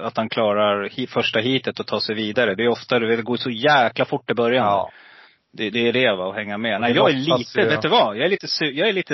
[0.03, 2.55] att han klarar första hitet och tar sig vidare.
[2.55, 4.65] Det är ofta, det går så jäkla fort i början.
[4.65, 4.91] Ja.
[5.53, 6.81] Det, det är det va, att hänga med.
[6.81, 8.17] Nej, jag är lite, vet du vad?
[8.17, 9.13] Jag är lite, jag är lite,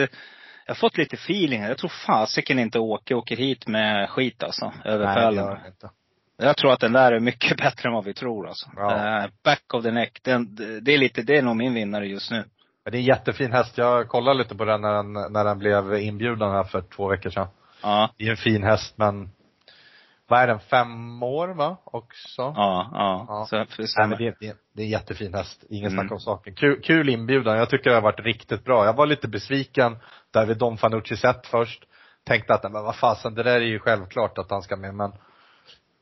[0.65, 1.67] jag har fått lite feeling här.
[1.67, 4.73] Jag tror fasiken inte Åke åker hit med skit alltså.
[4.85, 5.35] Över Nej, det Pärlan.
[5.35, 5.89] gör det inte.
[6.37, 8.69] Jag tror att den där är mycket bättre än vad vi tror alltså.
[8.75, 9.23] Ja.
[9.23, 12.31] Eh, back of the neck, den, det är lite, det är nog min vinnare just
[12.31, 12.43] nu.
[12.85, 13.77] Det är en jättefin häst.
[13.77, 17.29] Jag kollade lite på den när den, när den blev inbjuden här för två veckor
[17.29, 17.47] sedan.
[17.85, 19.29] Ja, Det är en fin häst men,
[20.27, 21.77] vad är den, fem år va?
[21.83, 22.41] Också?
[22.41, 23.25] ja, ja.
[23.27, 23.45] Ja.
[23.49, 23.67] Så, det
[23.97, 25.63] Nej, men det, är- det, det är en jättefin häst.
[25.69, 26.01] Ingen Mm.
[26.03, 26.55] snack om saken.
[26.55, 27.57] Kul, kul inbjudan.
[27.57, 28.85] Jag tycker det har varit riktigt bra.
[28.85, 29.97] Jag var lite besviken
[30.31, 31.83] där vid Don Fanucci sett först.
[32.23, 35.11] Tänkte att, men vad fasen, det där är ju självklart att han ska med men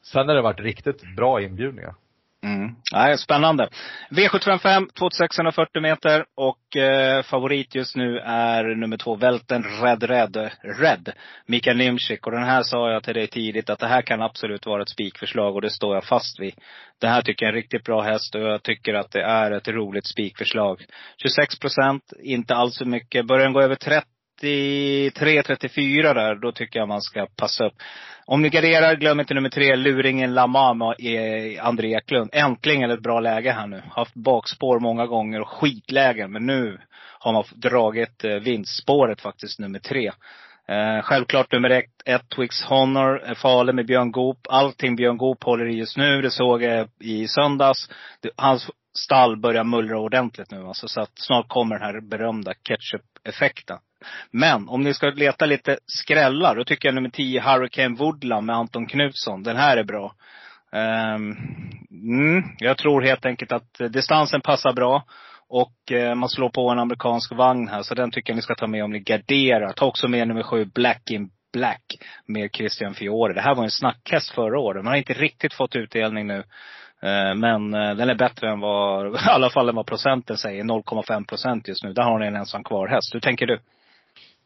[0.04, 1.96] Sen har det varit riktigt bra inbjudningar.
[2.44, 2.76] Mm.
[2.94, 3.70] Nej, spännande.
[4.10, 11.14] V755, 2640 meter och eh, favorit just nu är nummer två, Välten Red Red, Red,
[11.46, 12.26] Mikael Nimczyk.
[12.26, 14.90] Och den här sa jag till dig tidigt att det här kan absolut vara ett
[14.90, 16.54] spikförslag och det står jag fast vid.
[17.02, 19.52] Det här tycker jag är en riktigt bra häst och jag tycker att det är
[19.52, 20.86] ett roligt spikförslag.
[21.18, 23.28] 26 procent, inte alls för mycket.
[23.28, 24.08] Börjar den gå över 30
[24.44, 27.74] 33-34 där, då tycker jag man ska passa upp.
[28.26, 30.96] Om ni garderar, glöm inte nummer tre, luringen Lamam och
[31.60, 32.30] André Eklund.
[32.34, 33.82] Äntligen ett bra läge här nu.
[33.90, 36.32] Haft bakspår många gånger och skitlägen.
[36.32, 36.80] Men nu
[37.20, 40.12] har man dragit vinstspåret faktiskt, nummer tre.
[40.68, 44.48] Eh, självklart nummer ett, ett Twix Honor, är farlig med Björn Goop.
[44.50, 47.90] Allting Björn Goop håller i just nu, det såg jag i söndags.
[48.22, 52.54] Det, hans stall börjar mullra ordentligt nu alltså, så att snart kommer den här berömda
[52.54, 53.78] ketchup-effekten.
[54.32, 58.56] Men om ni ska leta lite skrällar, då tycker jag nummer 10 Hurricane Woodland med
[58.56, 59.44] Anton Knutsson.
[59.44, 60.16] Den här är bra.
[60.72, 61.38] Um,
[61.92, 65.04] mm, jag tror helt enkelt att eh, distansen passar bra.
[65.50, 68.56] Och eh, man slår på en amerikansk vagn här, så den tycker jag ni ska
[68.56, 69.74] ta med om ni garderar.
[69.74, 71.84] Ta också med nummer 7 Black in Black
[72.28, 73.34] med Christian Fiore.
[73.34, 74.84] Det här var en snackhäst förra året.
[74.84, 76.44] Man har inte riktigt fått utdelning nu.
[77.04, 80.64] Eh, Men eh, den är bättre än vad, i alla fall än vad procenten säger.
[80.64, 81.94] 0,5 procent just nu.
[81.94, 83.16] Där har ni en ensam kvar häst.
[83.16, 83.54] Hur tänker du?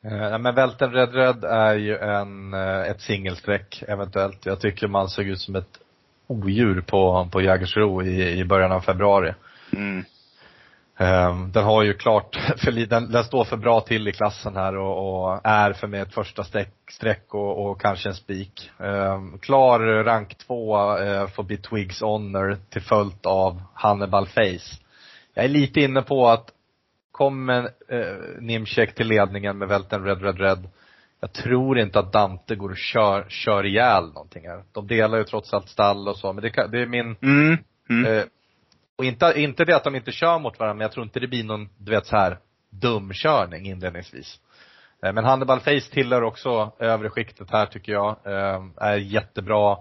[0.05, 4.45] Eh, nej, men Välten Red Red är ju en, ett singelsträck eventuellt.
[4.45, 5.79] Jag tycker man såg ut som ett
[6.27, 9.33] odjur på, på Jägersro i, i början av februari.
[9.73, 10.05] Mm.
[10.97, 14.75] Ehm, Den har ju klart, för, den, den står för bra till i klassen här
[14.77, 18.71] och, och är för mig ett första streck, streck och, och kanske en spik.
[18.79, 24.77] Ehm, Klar rank två eh, får bli Twigs Honor till följd av Hannibal Face.
[25.33, 26.51] Jag är lite inne på att
[27.11, 30.69] kommer eh, Nimcek till ledningen med välten Red Red Red.
[31.19, 34.63] Jag tror inte att Dante går och kör, kör ihjäl någonting här.
[34.71, 37.57] De delar ju trots allt stall och så, men det, kan, det är min Mm.
[37.89, 38.27] Mm.
[38.97, 41.27] Och inte, inte det att de inte kör mot varandra, men jag tror inte det
[41.27, 42.37] blir någon, du vet så här
[42.69, 44.39] dumkörning inledningsvis.
[45.03, 48.15] Eh, men Hannibal Face tillhör också övre skiktet här tycker jag.
[48.25, 49.77] Eh, är jättebra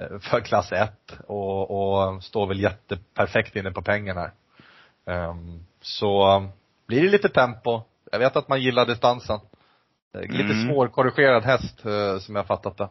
[0.00, 4.30] eh, för klass 1 och, och står väl jätteperfekt inne på pengarna
[5.80, 6.42] så
[6.86, 7.82] blir det lite tempo.
[8.12, 9.40] Jag vet att man gillar distansen.
[10.14, 10.68] Lite Mm.
[10.68, 11.80] svårkorrigerad häst
[12.20, 12.88] som jag fattat det.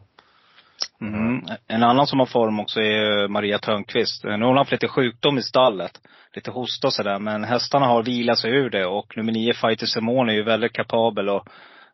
[1.00, 1.44] Mm.
[1.68, 4.24] En annan som har form också är Maria Törnqvist.
[4.24, 6.00] Nu har hon haft lite sjukdom i stallet.
[6.34, 7.18] Lite hosta och sådär.
[7.18, 8.86] Men hästarna har vilat sig ur det.
[8.86, 11.48] Och nummer nio Fighter Simone är ju väldigt kapabel och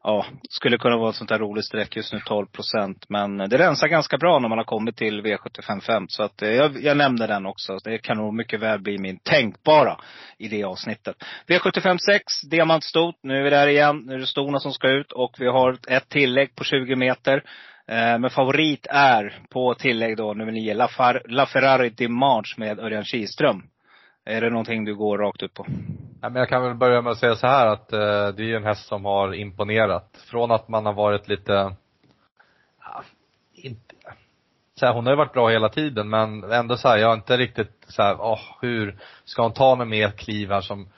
[0.06, 3.04] ja, skulle kunna vara ett sånt där roligt streck just nu 12 procent.
[3.08, 6.06] Men det rensar ganska bra när man har kommit till V755.
[6.08, 7.78] Så att eh, jag, jag nämnde den också.
[7.84, 9.96] Det kan nog mycket väl bli min tänkbara
[10.38, 11.16] i det avsnittet.
[11.48, 12.20] V756,
[12.50, 13.14] diamantstot.
[13.22, 14.02] Nu är vi där igen.
[14.06, 15.12] Nu är det stona som ska ut.
[15.12, 17.42] Och vi har ett tillägg på 20 meter.
[17.88, 23.62] Eh, men favorit är på tillägg då nummer nio, LaFerrari La Dimanche med Örjan Kihlström.
[24.24, 25.66] Är det någonting du går rakt ut på?
[26.22, 28.46] Ja, men jag kan väl börja med att säga så här att eh, det är
[28.46, 30.24] ju en häst som har imponerat.
[30.30, 31.52] Från att man har varit lite,
[32.80, 33.02] ja,
[33.54, 33.94] inte,
[34.74, 37.14] så här, hon har ju varit bra hela tiden men ändå så här, jag har
[37.14, 40.88] inte riktigt så här, åh, hur ska hon ta mig med ett kliv här som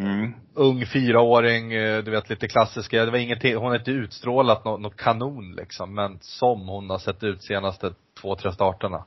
[0.00, 0.34] Mm.
[0.54, 4.80] ung fyraåring, eh, du vet lite klassiska, det var ingenting, hon har inte utstrålat något,
[4.80, 9.04] något kanon liksom, men som hon har sett ut senaste två, tre starterna.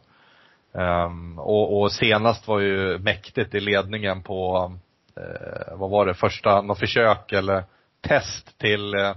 [0.73, 4.71] Ehm, och, och senast var ju mäktigt i ledningen på,
[5.17, 7.63] eh, vad var det, första, något försök eller
[8.01, 9.15] test till eh,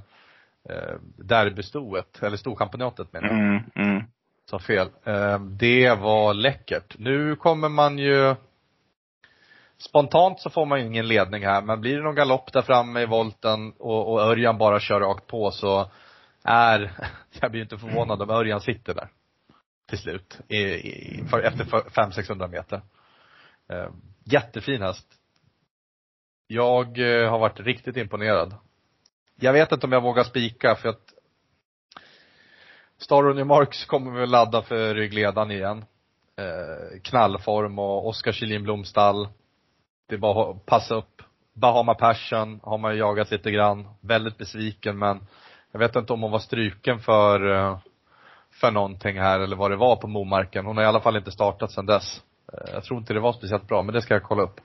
[1.16, 3.38] derbystoet, eller storchampionatet menar jag.
[3.38, 4.04] Mm, mm.
[4.50, 4.88] Sa fel.
[5.04, 6.98] Eh, det var läckert.
[6.98, 8.34] Nu kommer man ju
[9.78, 13.00] Spontant så får man ju ingen ledning här, men blir det någon galopp där framme
[13.00, 15.90] i volten och, och Örjan bara kör rakt på så
[16.44, 16.92] är,
[17.40, 19.08] jag blir ju inte förvånad om Örjan sitter där.
[19.88, 20.38] Till slut.
[20.48, 22.82] I, i, för, efter 500-600 meter.
[23.68, 23.88] Eh,
[24.24, 25.06] jättefin häst.
[26.46, 28.54] Jag eh, har varit riktigt imponerad.
[29.40, 31.12] Jag vet inte om jag vågar spika för att
[32.98, 35.84] Star New Marks kommer väl ladda för ryggledan igen.
[36.36, 39.28] Eh, knallform och Oskar Kjellin Blomstall.
[40.08, 41.22] Det är bara att passa upp.
[41.52, 43.88] Bahama Passion har man ju jagat lite grann.
[44.00, 45.26] Väldigt besviken men
[45.72, 47.78] jag vet inte om hon var struken för, eh,
[48.60, 50.66] för någonting här eller vad det var på Momarken.
[50.66, 52.22] Hon har i alla fall inte startat sedan dess.
[52.52, 54.60] Eh, jag tror inte det var speciellt bra, men det ska jag kolla upp.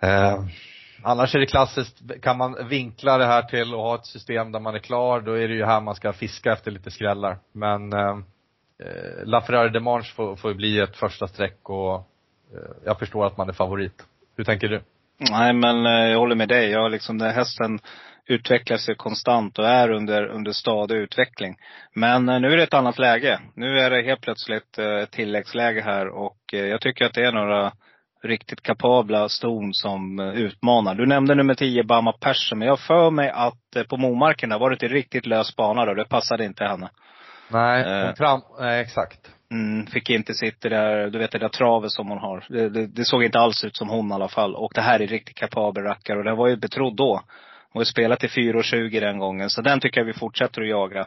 [0.00, 0.44] Eh,
[1.02, 4.60] annars är det klassiskt, kan man vinkla det här till att ha ett system där
[4.60, 7.38] man är klar, då är det ju här man ska fiska efter lite skrällar.
[7.52, 8.18] Men eh,
[8.78, 12.12] eh La Ferrari de Manche får, får bli ett första streck och
[12.84, 14.06] jag förstår att man är favorit.
[14.36, 14.82] Hur tänker du?
[15.30, 16.70] Nej men eh, jag håller med dig.
[16.70, 17.78] Jag liksom, den hästen
[18.26, 21.56] utvecklar sig konstant och är under, under stadig utveckling.
[21.94, 23.40] Men eh, nu är det ett annat läge.
[23.54, 27.72] Nu är det helt plötsligt ett tilläggsläge här och jag tycker att det är några
[28.22, 30.94] riktigt kapabla ston som utmanar.
[30.94, 34.70] Du nämnde nummer 10, Bama Persson, men jag för mig att på Momarken där var
[34.70, 35.94] det inte riktigt lös bana då.
[35.94, 36.90] Det passade inte henne.
[37.48, 39.35] Nej, hon fram, nej exakt.
[39.50, 42.44] Mm, fick inte sitt det där, du vet det där travet som hon har.
[42.48, 44.54] Det, det, det, såg inte alls ut som hon i alla fall.
[44.54, 47.22] Och det här är riktigt kapabel rackare och den var ju betrodd då.
[47.72, 49.50] Hon har spelat till 4,20 den gången.
[49.50, 51.06] Så den tycker jag vi fortsätter att jaga.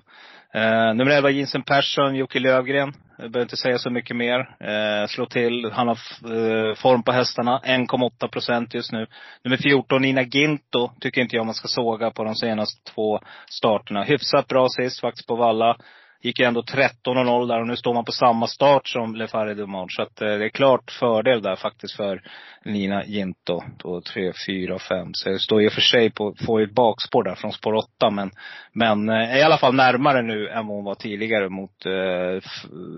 [0.54, 2.93] Eh, nummer 11, Jensen Persson, Jocke Lövgren.
[3.17, 4.39] Jag behöver inte säga så mycket mer.
[4.39, 5.71] Eh, slå till.
[5.73, 7.62] Han har eh, form på hästarna.
[7.65, 9.08] 1,8 procent just nu.
[9.43, 14.04] Nummer 14, Nina Ginto, tycker inte jag man ska såga på de senaste två starterna.
[14.04, 15.78] Hyfsat bra sist faktiskt på Valla
[16.21, 19.91] gick ju ändå 13-0 där och nu står man på samma start som Lefari Dumont.
[19.91, 22.21] Så att eh, det är klart fördel där faktiskt för
[22.65, 23.62] Nina Ginto.
[23.77, 25.08] Då 3, 4, 5.
[25.13, 27.73] Så jag står i och för sig på, får ju ett bakspår där från spår
[27.73, 28.10] 8.
[28.10, 28.32] Men,
[28.73, 32.49] men är eh, i alla fall närmare nu än vad hon var tidigare mot eh,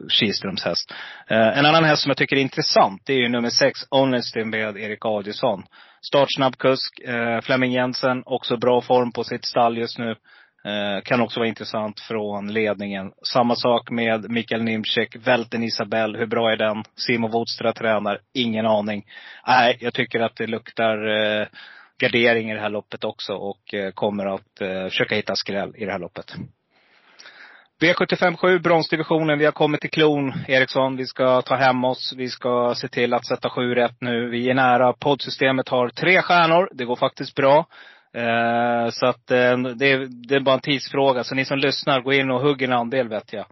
[0.10, 0.94] Kihlströms häst.
[1.28, 4.44] Eh, en annan häst som jag tycker är intressant, det är ju nummer 6, Honesty
[4.44, 5.64] med Erik Adielsson.
[6.02, 7.00] Startsnabb kusk.
[7.00, 10.16] Eh, Flemming Jensen, också bra form på sitt stall just nu.
[10.66, 13.12] Eh, kan också vara intressant från ledningen.
[13.34, 16.84] Samma sak med Mikael Nimczek, Välten Isabell, hur bra är den?
[16.96, 19.06] Simo Wodstra tränar, ingen aning.
[19.48, 21.48] Nej, jag tycker att det luktar eh,
[22.00, 25.86] gardering i det här loppet också och eh, kommer att eh, försöka hitta skräll i
[25.86, 26.36] det här loppet.
[27.82, 29.40] V75-7, bronsdivisionen.
[29.40, 30.98] Vi har kommit till klon, Eriksson.
[30.98, 32.14] Vi ska ta hem oss.
[32.18, 34.30] Vi ska se till att sätta sju rätt nu.
[34.30, 34.94] Vi är nära.
[34.94, 36.70] Poddsystemet har tre stjärnor.
[36.74, 37.66] Det går faktiskt bra.
[38.14, 41.24] Eh, så att eh, det, är, det är bara en tidsfråga.
[41.24, 43.46] Så ni som lyssnar, gå in och hugg en andel vet jag.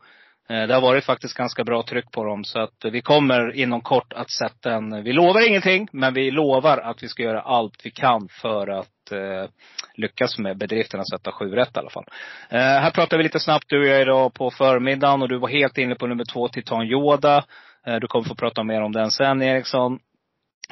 [0.49, 2.43] Eh, det har varit faktiskt ganska bra tryck på dem.
[2.43, 6.77] Så att vi kommer inom kort att sätta en, vi lovar ingenting, men vi lovar
[6.77, 9.49] att vi ska göra allt vi kan för att eh,
[9.95, 12.05] lyckas med bedriften att sätta sju rätt i alla fall.
[12.49, 15.49] Eh, här pratar vi lite snabbt du och jag idag på förmiddagen och du var
[15.49, 17.43] helt inne på nummer två, Titan Yoda.
[17.87, 19.99] Eh, du kommer få prata mer om den sen Eriksson.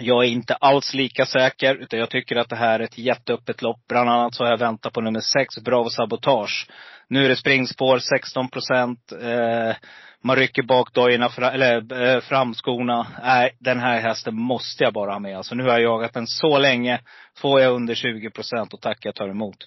[0.01, 3.62] Jag är inte alls lika säker, utan jag tycker att det här är ett jätteöppet
[3.62, 3.79] lopp.
[3.89, 6.67] Bland annat så har jag väntat på nummer sex, Bravo Sabotage.
[7.10, 9.12] Nu är det springspår, 16 procent.
[9.21, 9.75] Eh,
[10.23, 13.07] man rycker bak dojorna, eller eh, framskorna.
[13.23, 15.38] Nej, den här hästen måste jag bara ha med.
[15.38, 16.99] Alltså nu har jag jagat den så länge.
[17.38, 19.57] Får jag under 20 procent och tackar jag tar emot.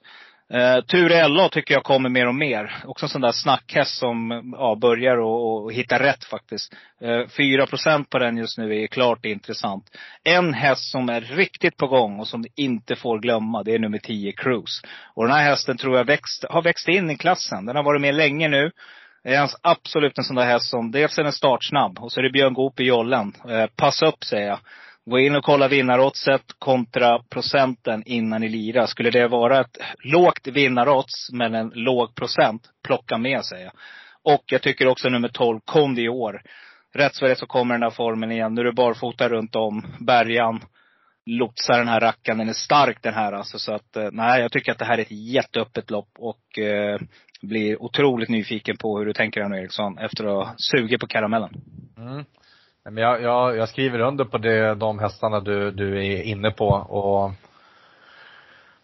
[0.52, 2.74] Eh, uh, Ture LA tycker jag kommer mer och mer.
[2.84, 6.74] Också en sån där snackhäst som ja, börjar och, och hitta rätt faktiskt.
[7.00, 7.66] Eh, uh, 4
[8.10, 9.84] på den just nu är klart intressant.
[10.24, 13.78] En häst som är riktigt på gång och som vi inte får glömma, det är
[13.78, 14.86] nummer 10 Cruise.
[15.14, 17.66] Och den här hästen tror jag växt, har växt in i klassen.
[17.66, 18.70] Den har varit med länge nu.
[19.24, 22.24] Det är absolut en sån där häst som, dels är den startsnabb och så är
[22.24, 23.32] det Björn Goop i jollen.
[23.48, 24.58] Uh, passa upp säger jag.
[25.10, 28.86] Gå in och kolla vinnaroddset kontra procenten innan ni lirar.
[28.86, 33.72] Skulle det vara ett lågt vinnarodds men en låg procent, plocka med säger jag.
[34.22, 36.42] Och jag tycker också nummer 12, Kondi i år.
[36.94, 38.54] Rätt så så kommer den här formen igen.
[38.54, 40.60] Nu är det barfota runt om bergan.
[41.26, 42.38] Lotsar den här rackaren.
[42.38, 43.58] Den är stark den här alltså.
[43.58, 46.10] Så att, eh, nej, jag tycker att det här är ett jätteöppet lopp.
[46.18, 46.98] Och eh,
[47.42, 49.98] blir otroligt nyfiken på hur du tänker här nu Eriksson.
[49.98, 51.50] Efter att ha sugit på karamellen.
[51.98, 52.24] Mm.
[52.84, 56.68] Men jag, jag, jag skriver under på det, de hästarna du, du är inne på
[56.68, 57.32] och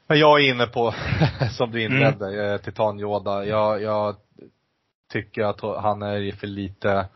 [0.08, 0.94] men jag är inne på,
[1.50, 2.52] som du inledde, mm.
[2.52, 3.44] Eh, Titan Yoda.
[3.44, 4.16] Jag, jag
[5.12, 7.08] tycker att han är för lite,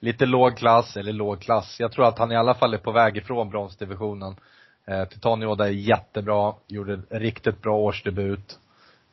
[0.00, 1.76] lite låg klass, eller låg klass.
[1.80, 4.36] Jag tror att han i alla fall är på väg ifrån bronsdivisionen.
[4.86, 8.58] Eh, Titan Yoda är jättebra, gjorde riktigt bra årsdebut.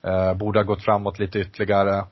[0.04, 2.06] Eh, borde ha gått framåt lite ytterligare.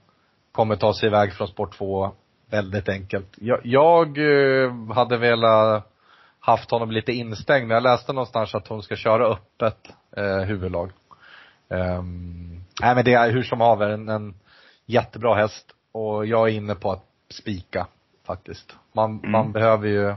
[0.51, 2.11] Kommer ta sig iväg från sport 2
[2.56, 3.28] väldigt enkelt.
[3.41, 5.91] Jag, jag eh, hade velat
[6.39, 10.91] haft honom lite instängd, men jag läste någonstans att hon ska köra öppet eh, huvudlag.
[11.68, 14.34] Um, nej men det är hur som haver en, en
[14.86, 17.88] jättebra häst och jag är inne på att spika
[18.28, 18.76] faktiskt.
[18.93, 19.32] Man, Mm.
[19.32, 20.16] man behöver ju,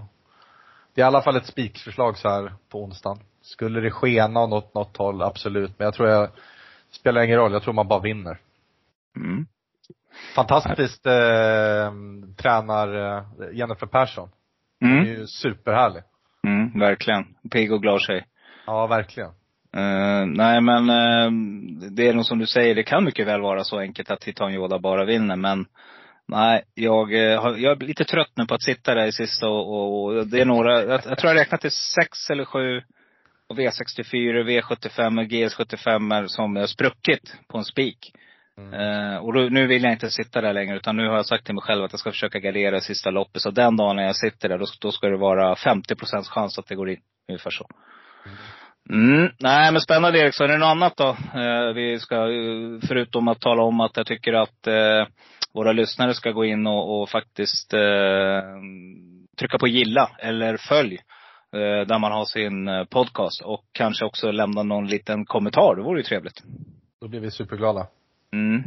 [0.94, 3.18] det är i alla fall ett spikförslag så här på onsdagen.
[3.42, 5.78] Skulle det skena åt något håll, absolut.
[5.78, 6.28] Men jag tror jag,
[6.90, 8.38] spelar ingen roll, jag tror man bara vinner.
[9.16, 9.46] Mm.
[10.34, 11.92] Fantastiskt eh,
[12.36, 13.22] tränar eh,
[13.52, 14.28] Jennifer Persson.
[14.80, 15.08] Hon är Mm.
[15.08, 16.02] ju superhärlig.
[16.46, 17.24] Mm, verkligen.
[17.50, 18.26] Pigg och glad tjej.
[18.66, 19.30] Ja, verkligen.
[19.76, 21.30] Eh, nej men eh,
[21.90, 24.54] det är nog som du säger, det kan mycket väl vara så enkelt att Titan
[24.54, 25.66] Yoda bara vinner men
[26.30, 30.26] Nej, jag, jag är lite trött nu på att sitta där i sista och, och
[30.26, 32.82] det är några, jag, jag tror jag räknat till sex eller sju
[33.48, 38.12] och V64, V75 och GS75 som har spruckit på en spik.
[38.58, 38.74] Mm.
[38.74, 41.54] Eh, och nu vill jag inte sitta där längre utan nu har jag sagt till
[41.54, 43.42] mig själv att jag ska försöka gardera sista loppet.
[43.42, 46.58] Så den dagen när jag sitter där, då, då ska det vara 50 procents chans
[46.58, 47.00] att det går in.
[47.28, 47.66] Ungefär så.
[48.90, 49.30] Mm.
[49.38, 50.46] Nej men spännande Eriksson.
[50.46, 51.16] Är det något annat då?
[51.40, 52.16] Eh, vi ska,
[52.88, 55.06] förutom att tala om att jag tycker att eh,
[55.54, 57.80] våra lyssnare ska gå in och, och faktiskt eh,
[59.38, 60.98] trycka på gilla eller följ.
[61.86, 63.42] Där man har sin podcast.
[63.42, 65.76] Och kanske också lämna någon liten kommentar.
[65.76, 66.42] Det vore ju trevligt.
[67.00, 67.86] Då blir vi superglada.
[68.32, 68.62] Mm.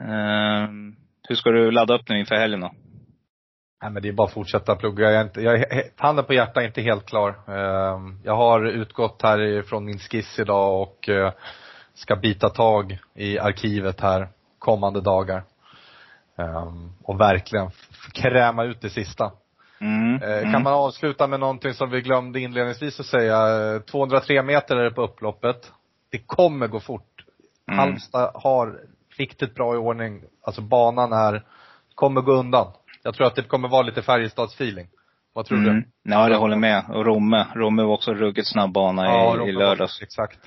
[0.00, 0.96] Ehm,
[1.28, 2.72] hur ska du ladda upp nu inför helgen då?
[3.82, 5.10] Nej men det är bara att fortsätta plugga.
[5.10, 5.64] Jag är inte, jag
[5.96, 7.28] handen på hjärtat är inte helt klar.
[7.48, 11.32] Ehm, Jag har utgått härifrån min skiss idag och eh,
[11.94, 15.42] ska bita tag i arkivet här kommande dagar.
[16.38, 17.70] Ehm, Och verkligen
[18.12, 19.32] kräma ut det sista.
[19.80, 20.22] Mm.
[20.22, 20.52] Eh, mm.
[20.52, 23.74] Kan man avsluta med någonting som vi glömde inledningsvis att säga.
[23.74, 25.72] Eh, 203 meter är det på upploppet.
[26.10, 27.11] Det kommer gå fort.
[27.68, 27.78] Mm.
[27.78, 28.80] Halmstad har
[29.18, 30.22] riktigt bra i ordning.
[30.46, 31.42] Alltså banan är,
[31.94, 32.72] kommer gå undan.
[33.02, 34.86] Jag tror att det kommer vara lite Färjestads-feeling.
[35.34, 35.74] Vad tror Mm.
[35.74, 35.84] du?
[36.10, 36.84] Ja, jag håller med.
[36.88, 37.46] Och Romme.
[37.54, 39.80] Romme var också ruggigt snabb bana i, Robert i lördags.
[40.00, 40.38] Wolf, Exakt.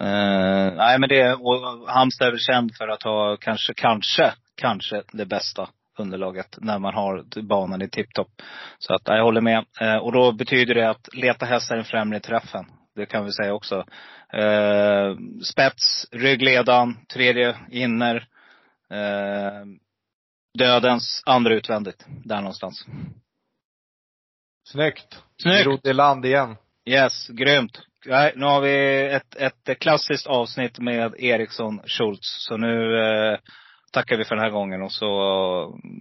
[0.00, 5.02] Eh, nej men det, och Halmstad är väl känd för att ha kanske, kanske, kanske
[5.12, 8.28] det bästa underlaget när man har banan i tipptopp.
[8.78, 9.64] Så att, jag håller med.
[9.80, 12.64] Eh, och då betyder det att leta hästar i främre träffen.
[12.98, 13.84] Det kan vi säga också.
[14.32, 18.16] Eh, spets, ryggledan, tredje inner.
[18.90, 19.64] Eh,
[20.58, 22.06] dödens andra utvändigt.
[22.24, 22.86] Där någonstans.
[24.68, 25.22] Snyggt.
[25.42, 25.66] Snyggt!
[25.66, 26.56] Rodde i land igen.
[26.84, 27.80] Yes, grymt.
[28.06, 32.46] Nej, nu har vi ett, ett klassiskt avsnitt med Eriksson Schultz.
[32.48, 33.38] Så nu eh,
[33.92, 35.06] tackar vi för den här gången och så,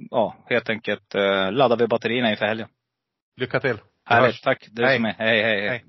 [0.09, 2.67] ja, helt enkelt eh, laddar vi batterierna inför helgen.
[3.37, 3.77] Lycka till.
[4.05, 4.67] Härligt, tack.
[4.71, 4.95] Du Hej.
[4.95, 5.13] som är.
[5.13, 5.69] Hej, hej, hej.
[5.69, 5.83] Hej.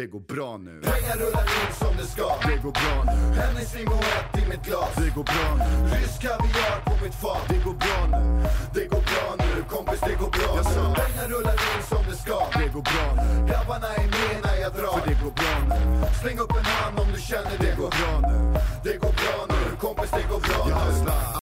[0.00, 0.80] Det går bra nu.
[0.82, 2.26] Pengar rullar in som det ska.
[2.48, 3.40] Det går bra nu.
[3.40, 4.94] Hennessy och ett i mitt glas.
[4.96, 5.70] Det går bra nu.
[5.94, 7.44] Rysk kaviar på mitt fat.
[7.48, 8.22] Det går bra nu.
[8.74, 9.64] Det går bra nu.
[9.74, 12.38] Kompis, det går bra sa, pengar rullar in som det ska.
[12.60, 13.46] Det går bra nu.
[13.48, 14.98] Grabbarna är med när jag drar.
[14.98, 15.78] För det går bra nu.
[16.22, 17.66] Släng upp en hand om du känner det.
[17.66, 18.36] Det går bra nu.
[18.84, 19.60] Det går bra nu.
[19.80, 21.39] Kompis, det går bra nu.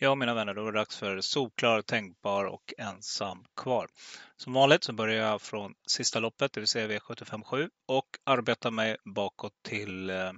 [0.00, 3.88] Ja, mina vänner, då är det dags för solklar, tänkbar och ensam kvar.
[4.36, 8.96] Som vanligt så börjar jag från sista loppet, det vill säga V757 och arbetar mig
[9.04, 10.32] bakåt till eh,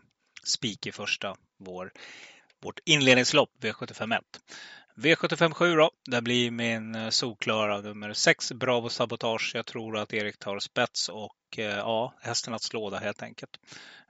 [0.45, 1.93] spik i första, vår,
[2.63, 4.21] vårt inledningslopp V751.
[4.97, 9.53] V757 då, där blir min eh, solklara nummer 6 Bravo Sabotage.
[9.55, 13.61] Jag tror att Erik tar spets och eh, ja, hästen att slå där helt enkelt.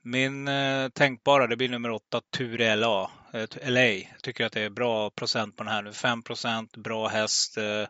[0.03, 3.11] Min eh, tänkbara, det blir nummer 8 Ture LA.
[3.33, 3.87] Eh, LA.
[3.87, 5.93] Jag tycker att det är bra procent på den här nu.
[5.93, 7.59] 5 procent, bra häst.
[7.59, 7.87] Eh,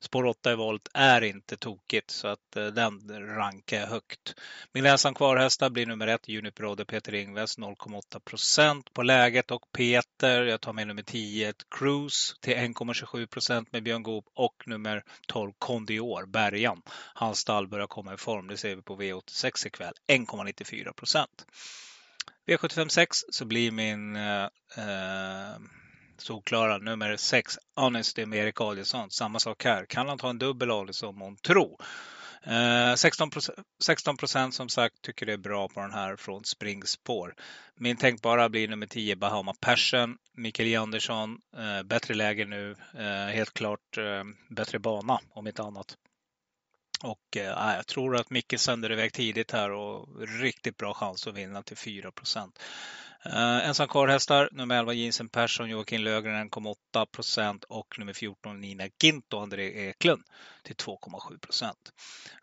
[0.00, 4.34] spår 8 i volt är inte tokigt så att eh, den rankar jag högt.
[4.72, 10.42] Min ensam kvar-hästar blir nummer 1 Uniprode Peter Ingves 0,8 procent på läget och Peter,
[10.42, 15.52] jag tar med nummer 10 Cruise till 1,27 procent med Björn Goop och nummer 12
[15.58, 16.82] Kondior Bergan.
[17.14, 21.46] Hans stall börjar komma i form, det ser vi på V86 ikväll, 1,94 procent.
[22.46, 24.44] V756 så blir min eh,
[24.76, 25.56] eh
[26.18, 29.10] solklara nummer 6 Honesty med Erik Adielsson.
[29.10, 29.86] Samma sak här.
[29.86, 31.78] Kan han ta en dubbel Adielsson om tro?
[32.44, 37.34] Eh, 16 procent som sagt tycker det är bra på den här från springspår.
[37.76, 40.16] Min tänkbara blir nummer 10 Bahama Passion.
[40.32, 42.76] Mikael Andersson, eh, bättre läge nu.
[42.94, 45.96] Eh, helt klart eh, bättre bana om inte annat.
[47.02, 50.08] Och eh, jag tror att Micke sänder iväg tidigt här och
[50.40, 52.58] riktigt bra chans att vinna till 4 procent.
[53.26, 58.84] Uh, ensam karlhästar, nummer 11 Jensen Persson, Joakim Lögren 1,8 procent och nummer 14 Nina
[59.02, 60.22] Ginto, André Eklund
[60.62, 61.92] till 2,7 procent.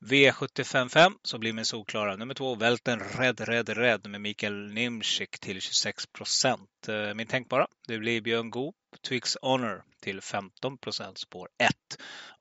[0.02, 5.62] V755 så blir min solklara nummer 2 Välten Red Red Red med Mikael Nimschik till
[5.62, 6.90] 26 procent.
[6.90, 8.76] Uh, min tänkbara, det blir Björn Goop,
[9.08, 11.72] Twix Honor till 15 procent spår 1.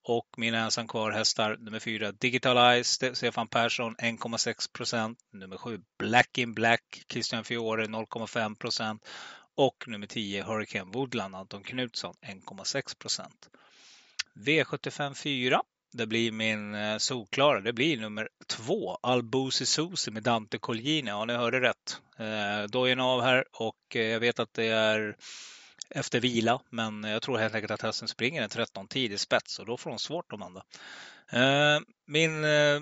[0.02, 5.18] Och mina ensam kvar hästar nummer 4 Digitalize, Stefan Persson 1,6 procent.
[5.32, 9.08] Nummer 7 Black in Black, Christian Fiore 0,5 procent.
[9.54, 13.48] Och nummer 10 Hurricane Woodland, Anton Knutsson 1,6 procent.
[14.34, 17.60] V75 4 det blir min eh, solklara.
[17.60, 21.10] Det blir nummer två, Albusi Susi med Dante Colgjini.
[21.10, 22.00] Ja, ni hörde rätt.
[22.18, 25.16] Eh, dojen av här och eh, jag vet att det är
[25.90, 26.60] efter vila.
[26.70, 29.76] Men jag tror helt enkelt att hästen springer en 13 tid i spets och då
[29.76, 30.62] får hon svårt de andra.
[31.32, 32.80] Eh, min eh,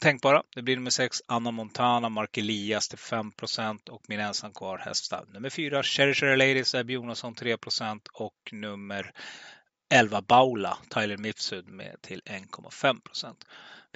[0.00, 4.78] tänkbara, det blir nummer 6 Anna Montana, Mark Elias till 5% och min ensam kvar
[4.78, 5.24] hästar.
[5.32, 9.12] Nummer 4 Cherry Cherry Ladies, Ebbe Jonasson 3% och nummer
[9.94, 13.34] 11 Baula, Tyler Mifsud med till 1,5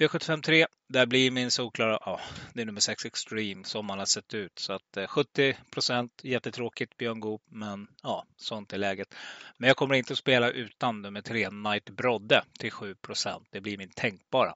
[0.01, 2.19] V75 3, där blir min solklara, ja,
[2.53, 4.59] det är nummer 6 Extreme som man har sett ut.
[4.59, 9.15] Så att eh, 70 procent, jättetråkigt Björn Goop, men ja, sånt är läget.
[9.57, 13.47] Men jag kommer inte att spela utan nummer 3 Night Brodde till 7 procent.
[13.51, 14.53] Det blir min tänkbara.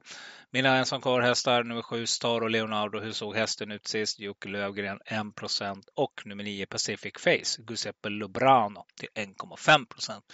[0.50, 4.20] Mina ensam kvar-hästar, nummer 7 Star och Leonardo, hur såg hästen ut sist?
[4.20, 10.24] Jocke Lövgren 1 procent och nummer 9 Pacific Face, Giuseppe Lubrano till 1,5 procent.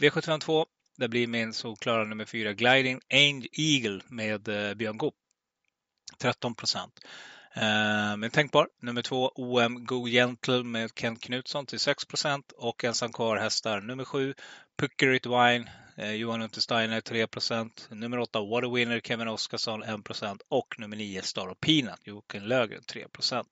[0.00, 0.66] V752,
[1.00, 5.14] det blir min solklara nummer fyra, Gliding Angel Eagle med eh, Björn Goop.
[6.18, 7.00] 13 procent.
[7.54, 8.68] Eh, men tänkbar.
[8.82, 13.80] Nummer två, OM Go Gentle med Kent Knutsson till 6 procent och ensam kvar hästar
[13.80, 14.34] nummer sju,
[14.78, 17.88] Puckerit Wine, eh, Johan Untersteiner 3 procent.
[17.90, 22.42] Nummer åtta, Water Winner, Kevin Oskarsson 1 procent och nummer nio, Star of Peanut, Joakim
[22.42, 23.48] Lögren 3 procent.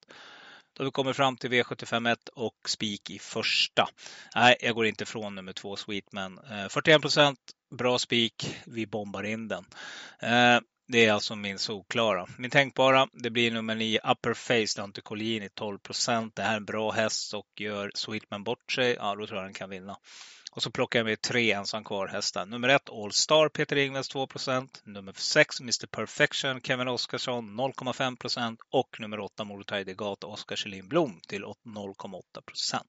[0.78, 3.88] Då vi kommer fram till V751 och spik i första.
[4.34, 6.40] Nej, jag går inte från nummer två Sweetman.
[6.70, 7.38] 41 eh, procent,
[7.78, 8.58] bra spik.
[8.66, 9.64] Vi bombar in den.
[10.20, 12.26] Eh, det är alltså min solklara.
[12.38, 16.36] Min tänkbara, det blir nummer 9 Upper Face Dante Collini 12 procent.
[16.36, 19.46] Det här är en bra häst och gör Sweetman bort sig, ja då tror jag
[19.46, 19.96] den kan vinna.
[20.58, 22.46] Och så plockar jag med tre ensam kvar hästar.
[22.46, 29.00] Nummer ett All Star Peter Ingves 2% Nummer sex Mr Perfection Kevin Oskarsson 0,5% och
[29.00, 32.80] nummer åtta Morotaj Degat Oskar Kjellin Blom till 0,8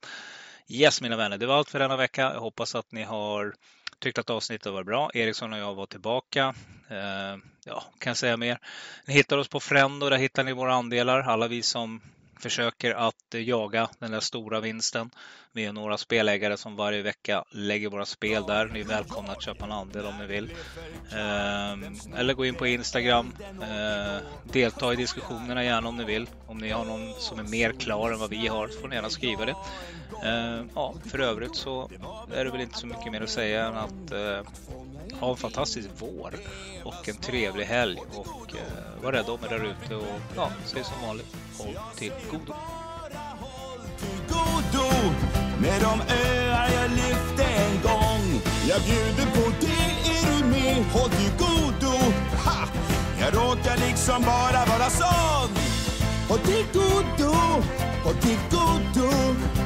[0.67, 2.21] Yes mina vänner, det var allt för denna vecka.
[2.21, 3.53] Jag hoppas att ni har
[3.99, 5.11] tyckt att avsnittet var bra.
[5.13, 6.55] Eriksson och jag var tillbaka.
[6.89, 8.59] Eh, ja, kan jag säga mer?
[9.05, 11.19] Ni hittar oss på Frendo, där hittar ni våra andelar.
[11.19, 12.01] Alla vi som
[12.39, 15.09] försöker att eh, jaga den där stora vinsten.
[15.51, 18.65] Vi är några spelägare som varje vecka lägger våra spel där.
[18.65, 20.51] Ni är välkomna att köpa en andel om ni vill.
[21.11, 23.33] Ehm, eller gå in på Instagram.
[23.61, 26.27] Eh, delta i diskussionerna gärna om ni vill.
[26.47, 28.95] Om ni har någon som är mer klar än vad vi har så får ni
[28.95, 29.55] gärna skriva det.
[30.23, 31.89] Ehm, ja, för övrigt så
[32.33, 34.51] är det väl inte så mycket mer att säga än att eh,
[35.19, 36.33] ha en fantastisk vår
[36.83, 40.83] och en trevlig helg och eh, var rädda om er där ute och ja, säg
[40.83, 42.53] som vanligt, håll till godo.
[45.61, 48.41] med de öar jag lyfte en gång.
[48.69, 50.85] Jag bjuder på det, är du med?
[50.93, 51.93] Håll till godo.
[52.45, 52.67] Ha!
[53.19, 55.49] Jag råkar liksom bara vara sån.
[56.29, 57.33] Håll till godo,
[58.03, 59.09] håll till godo.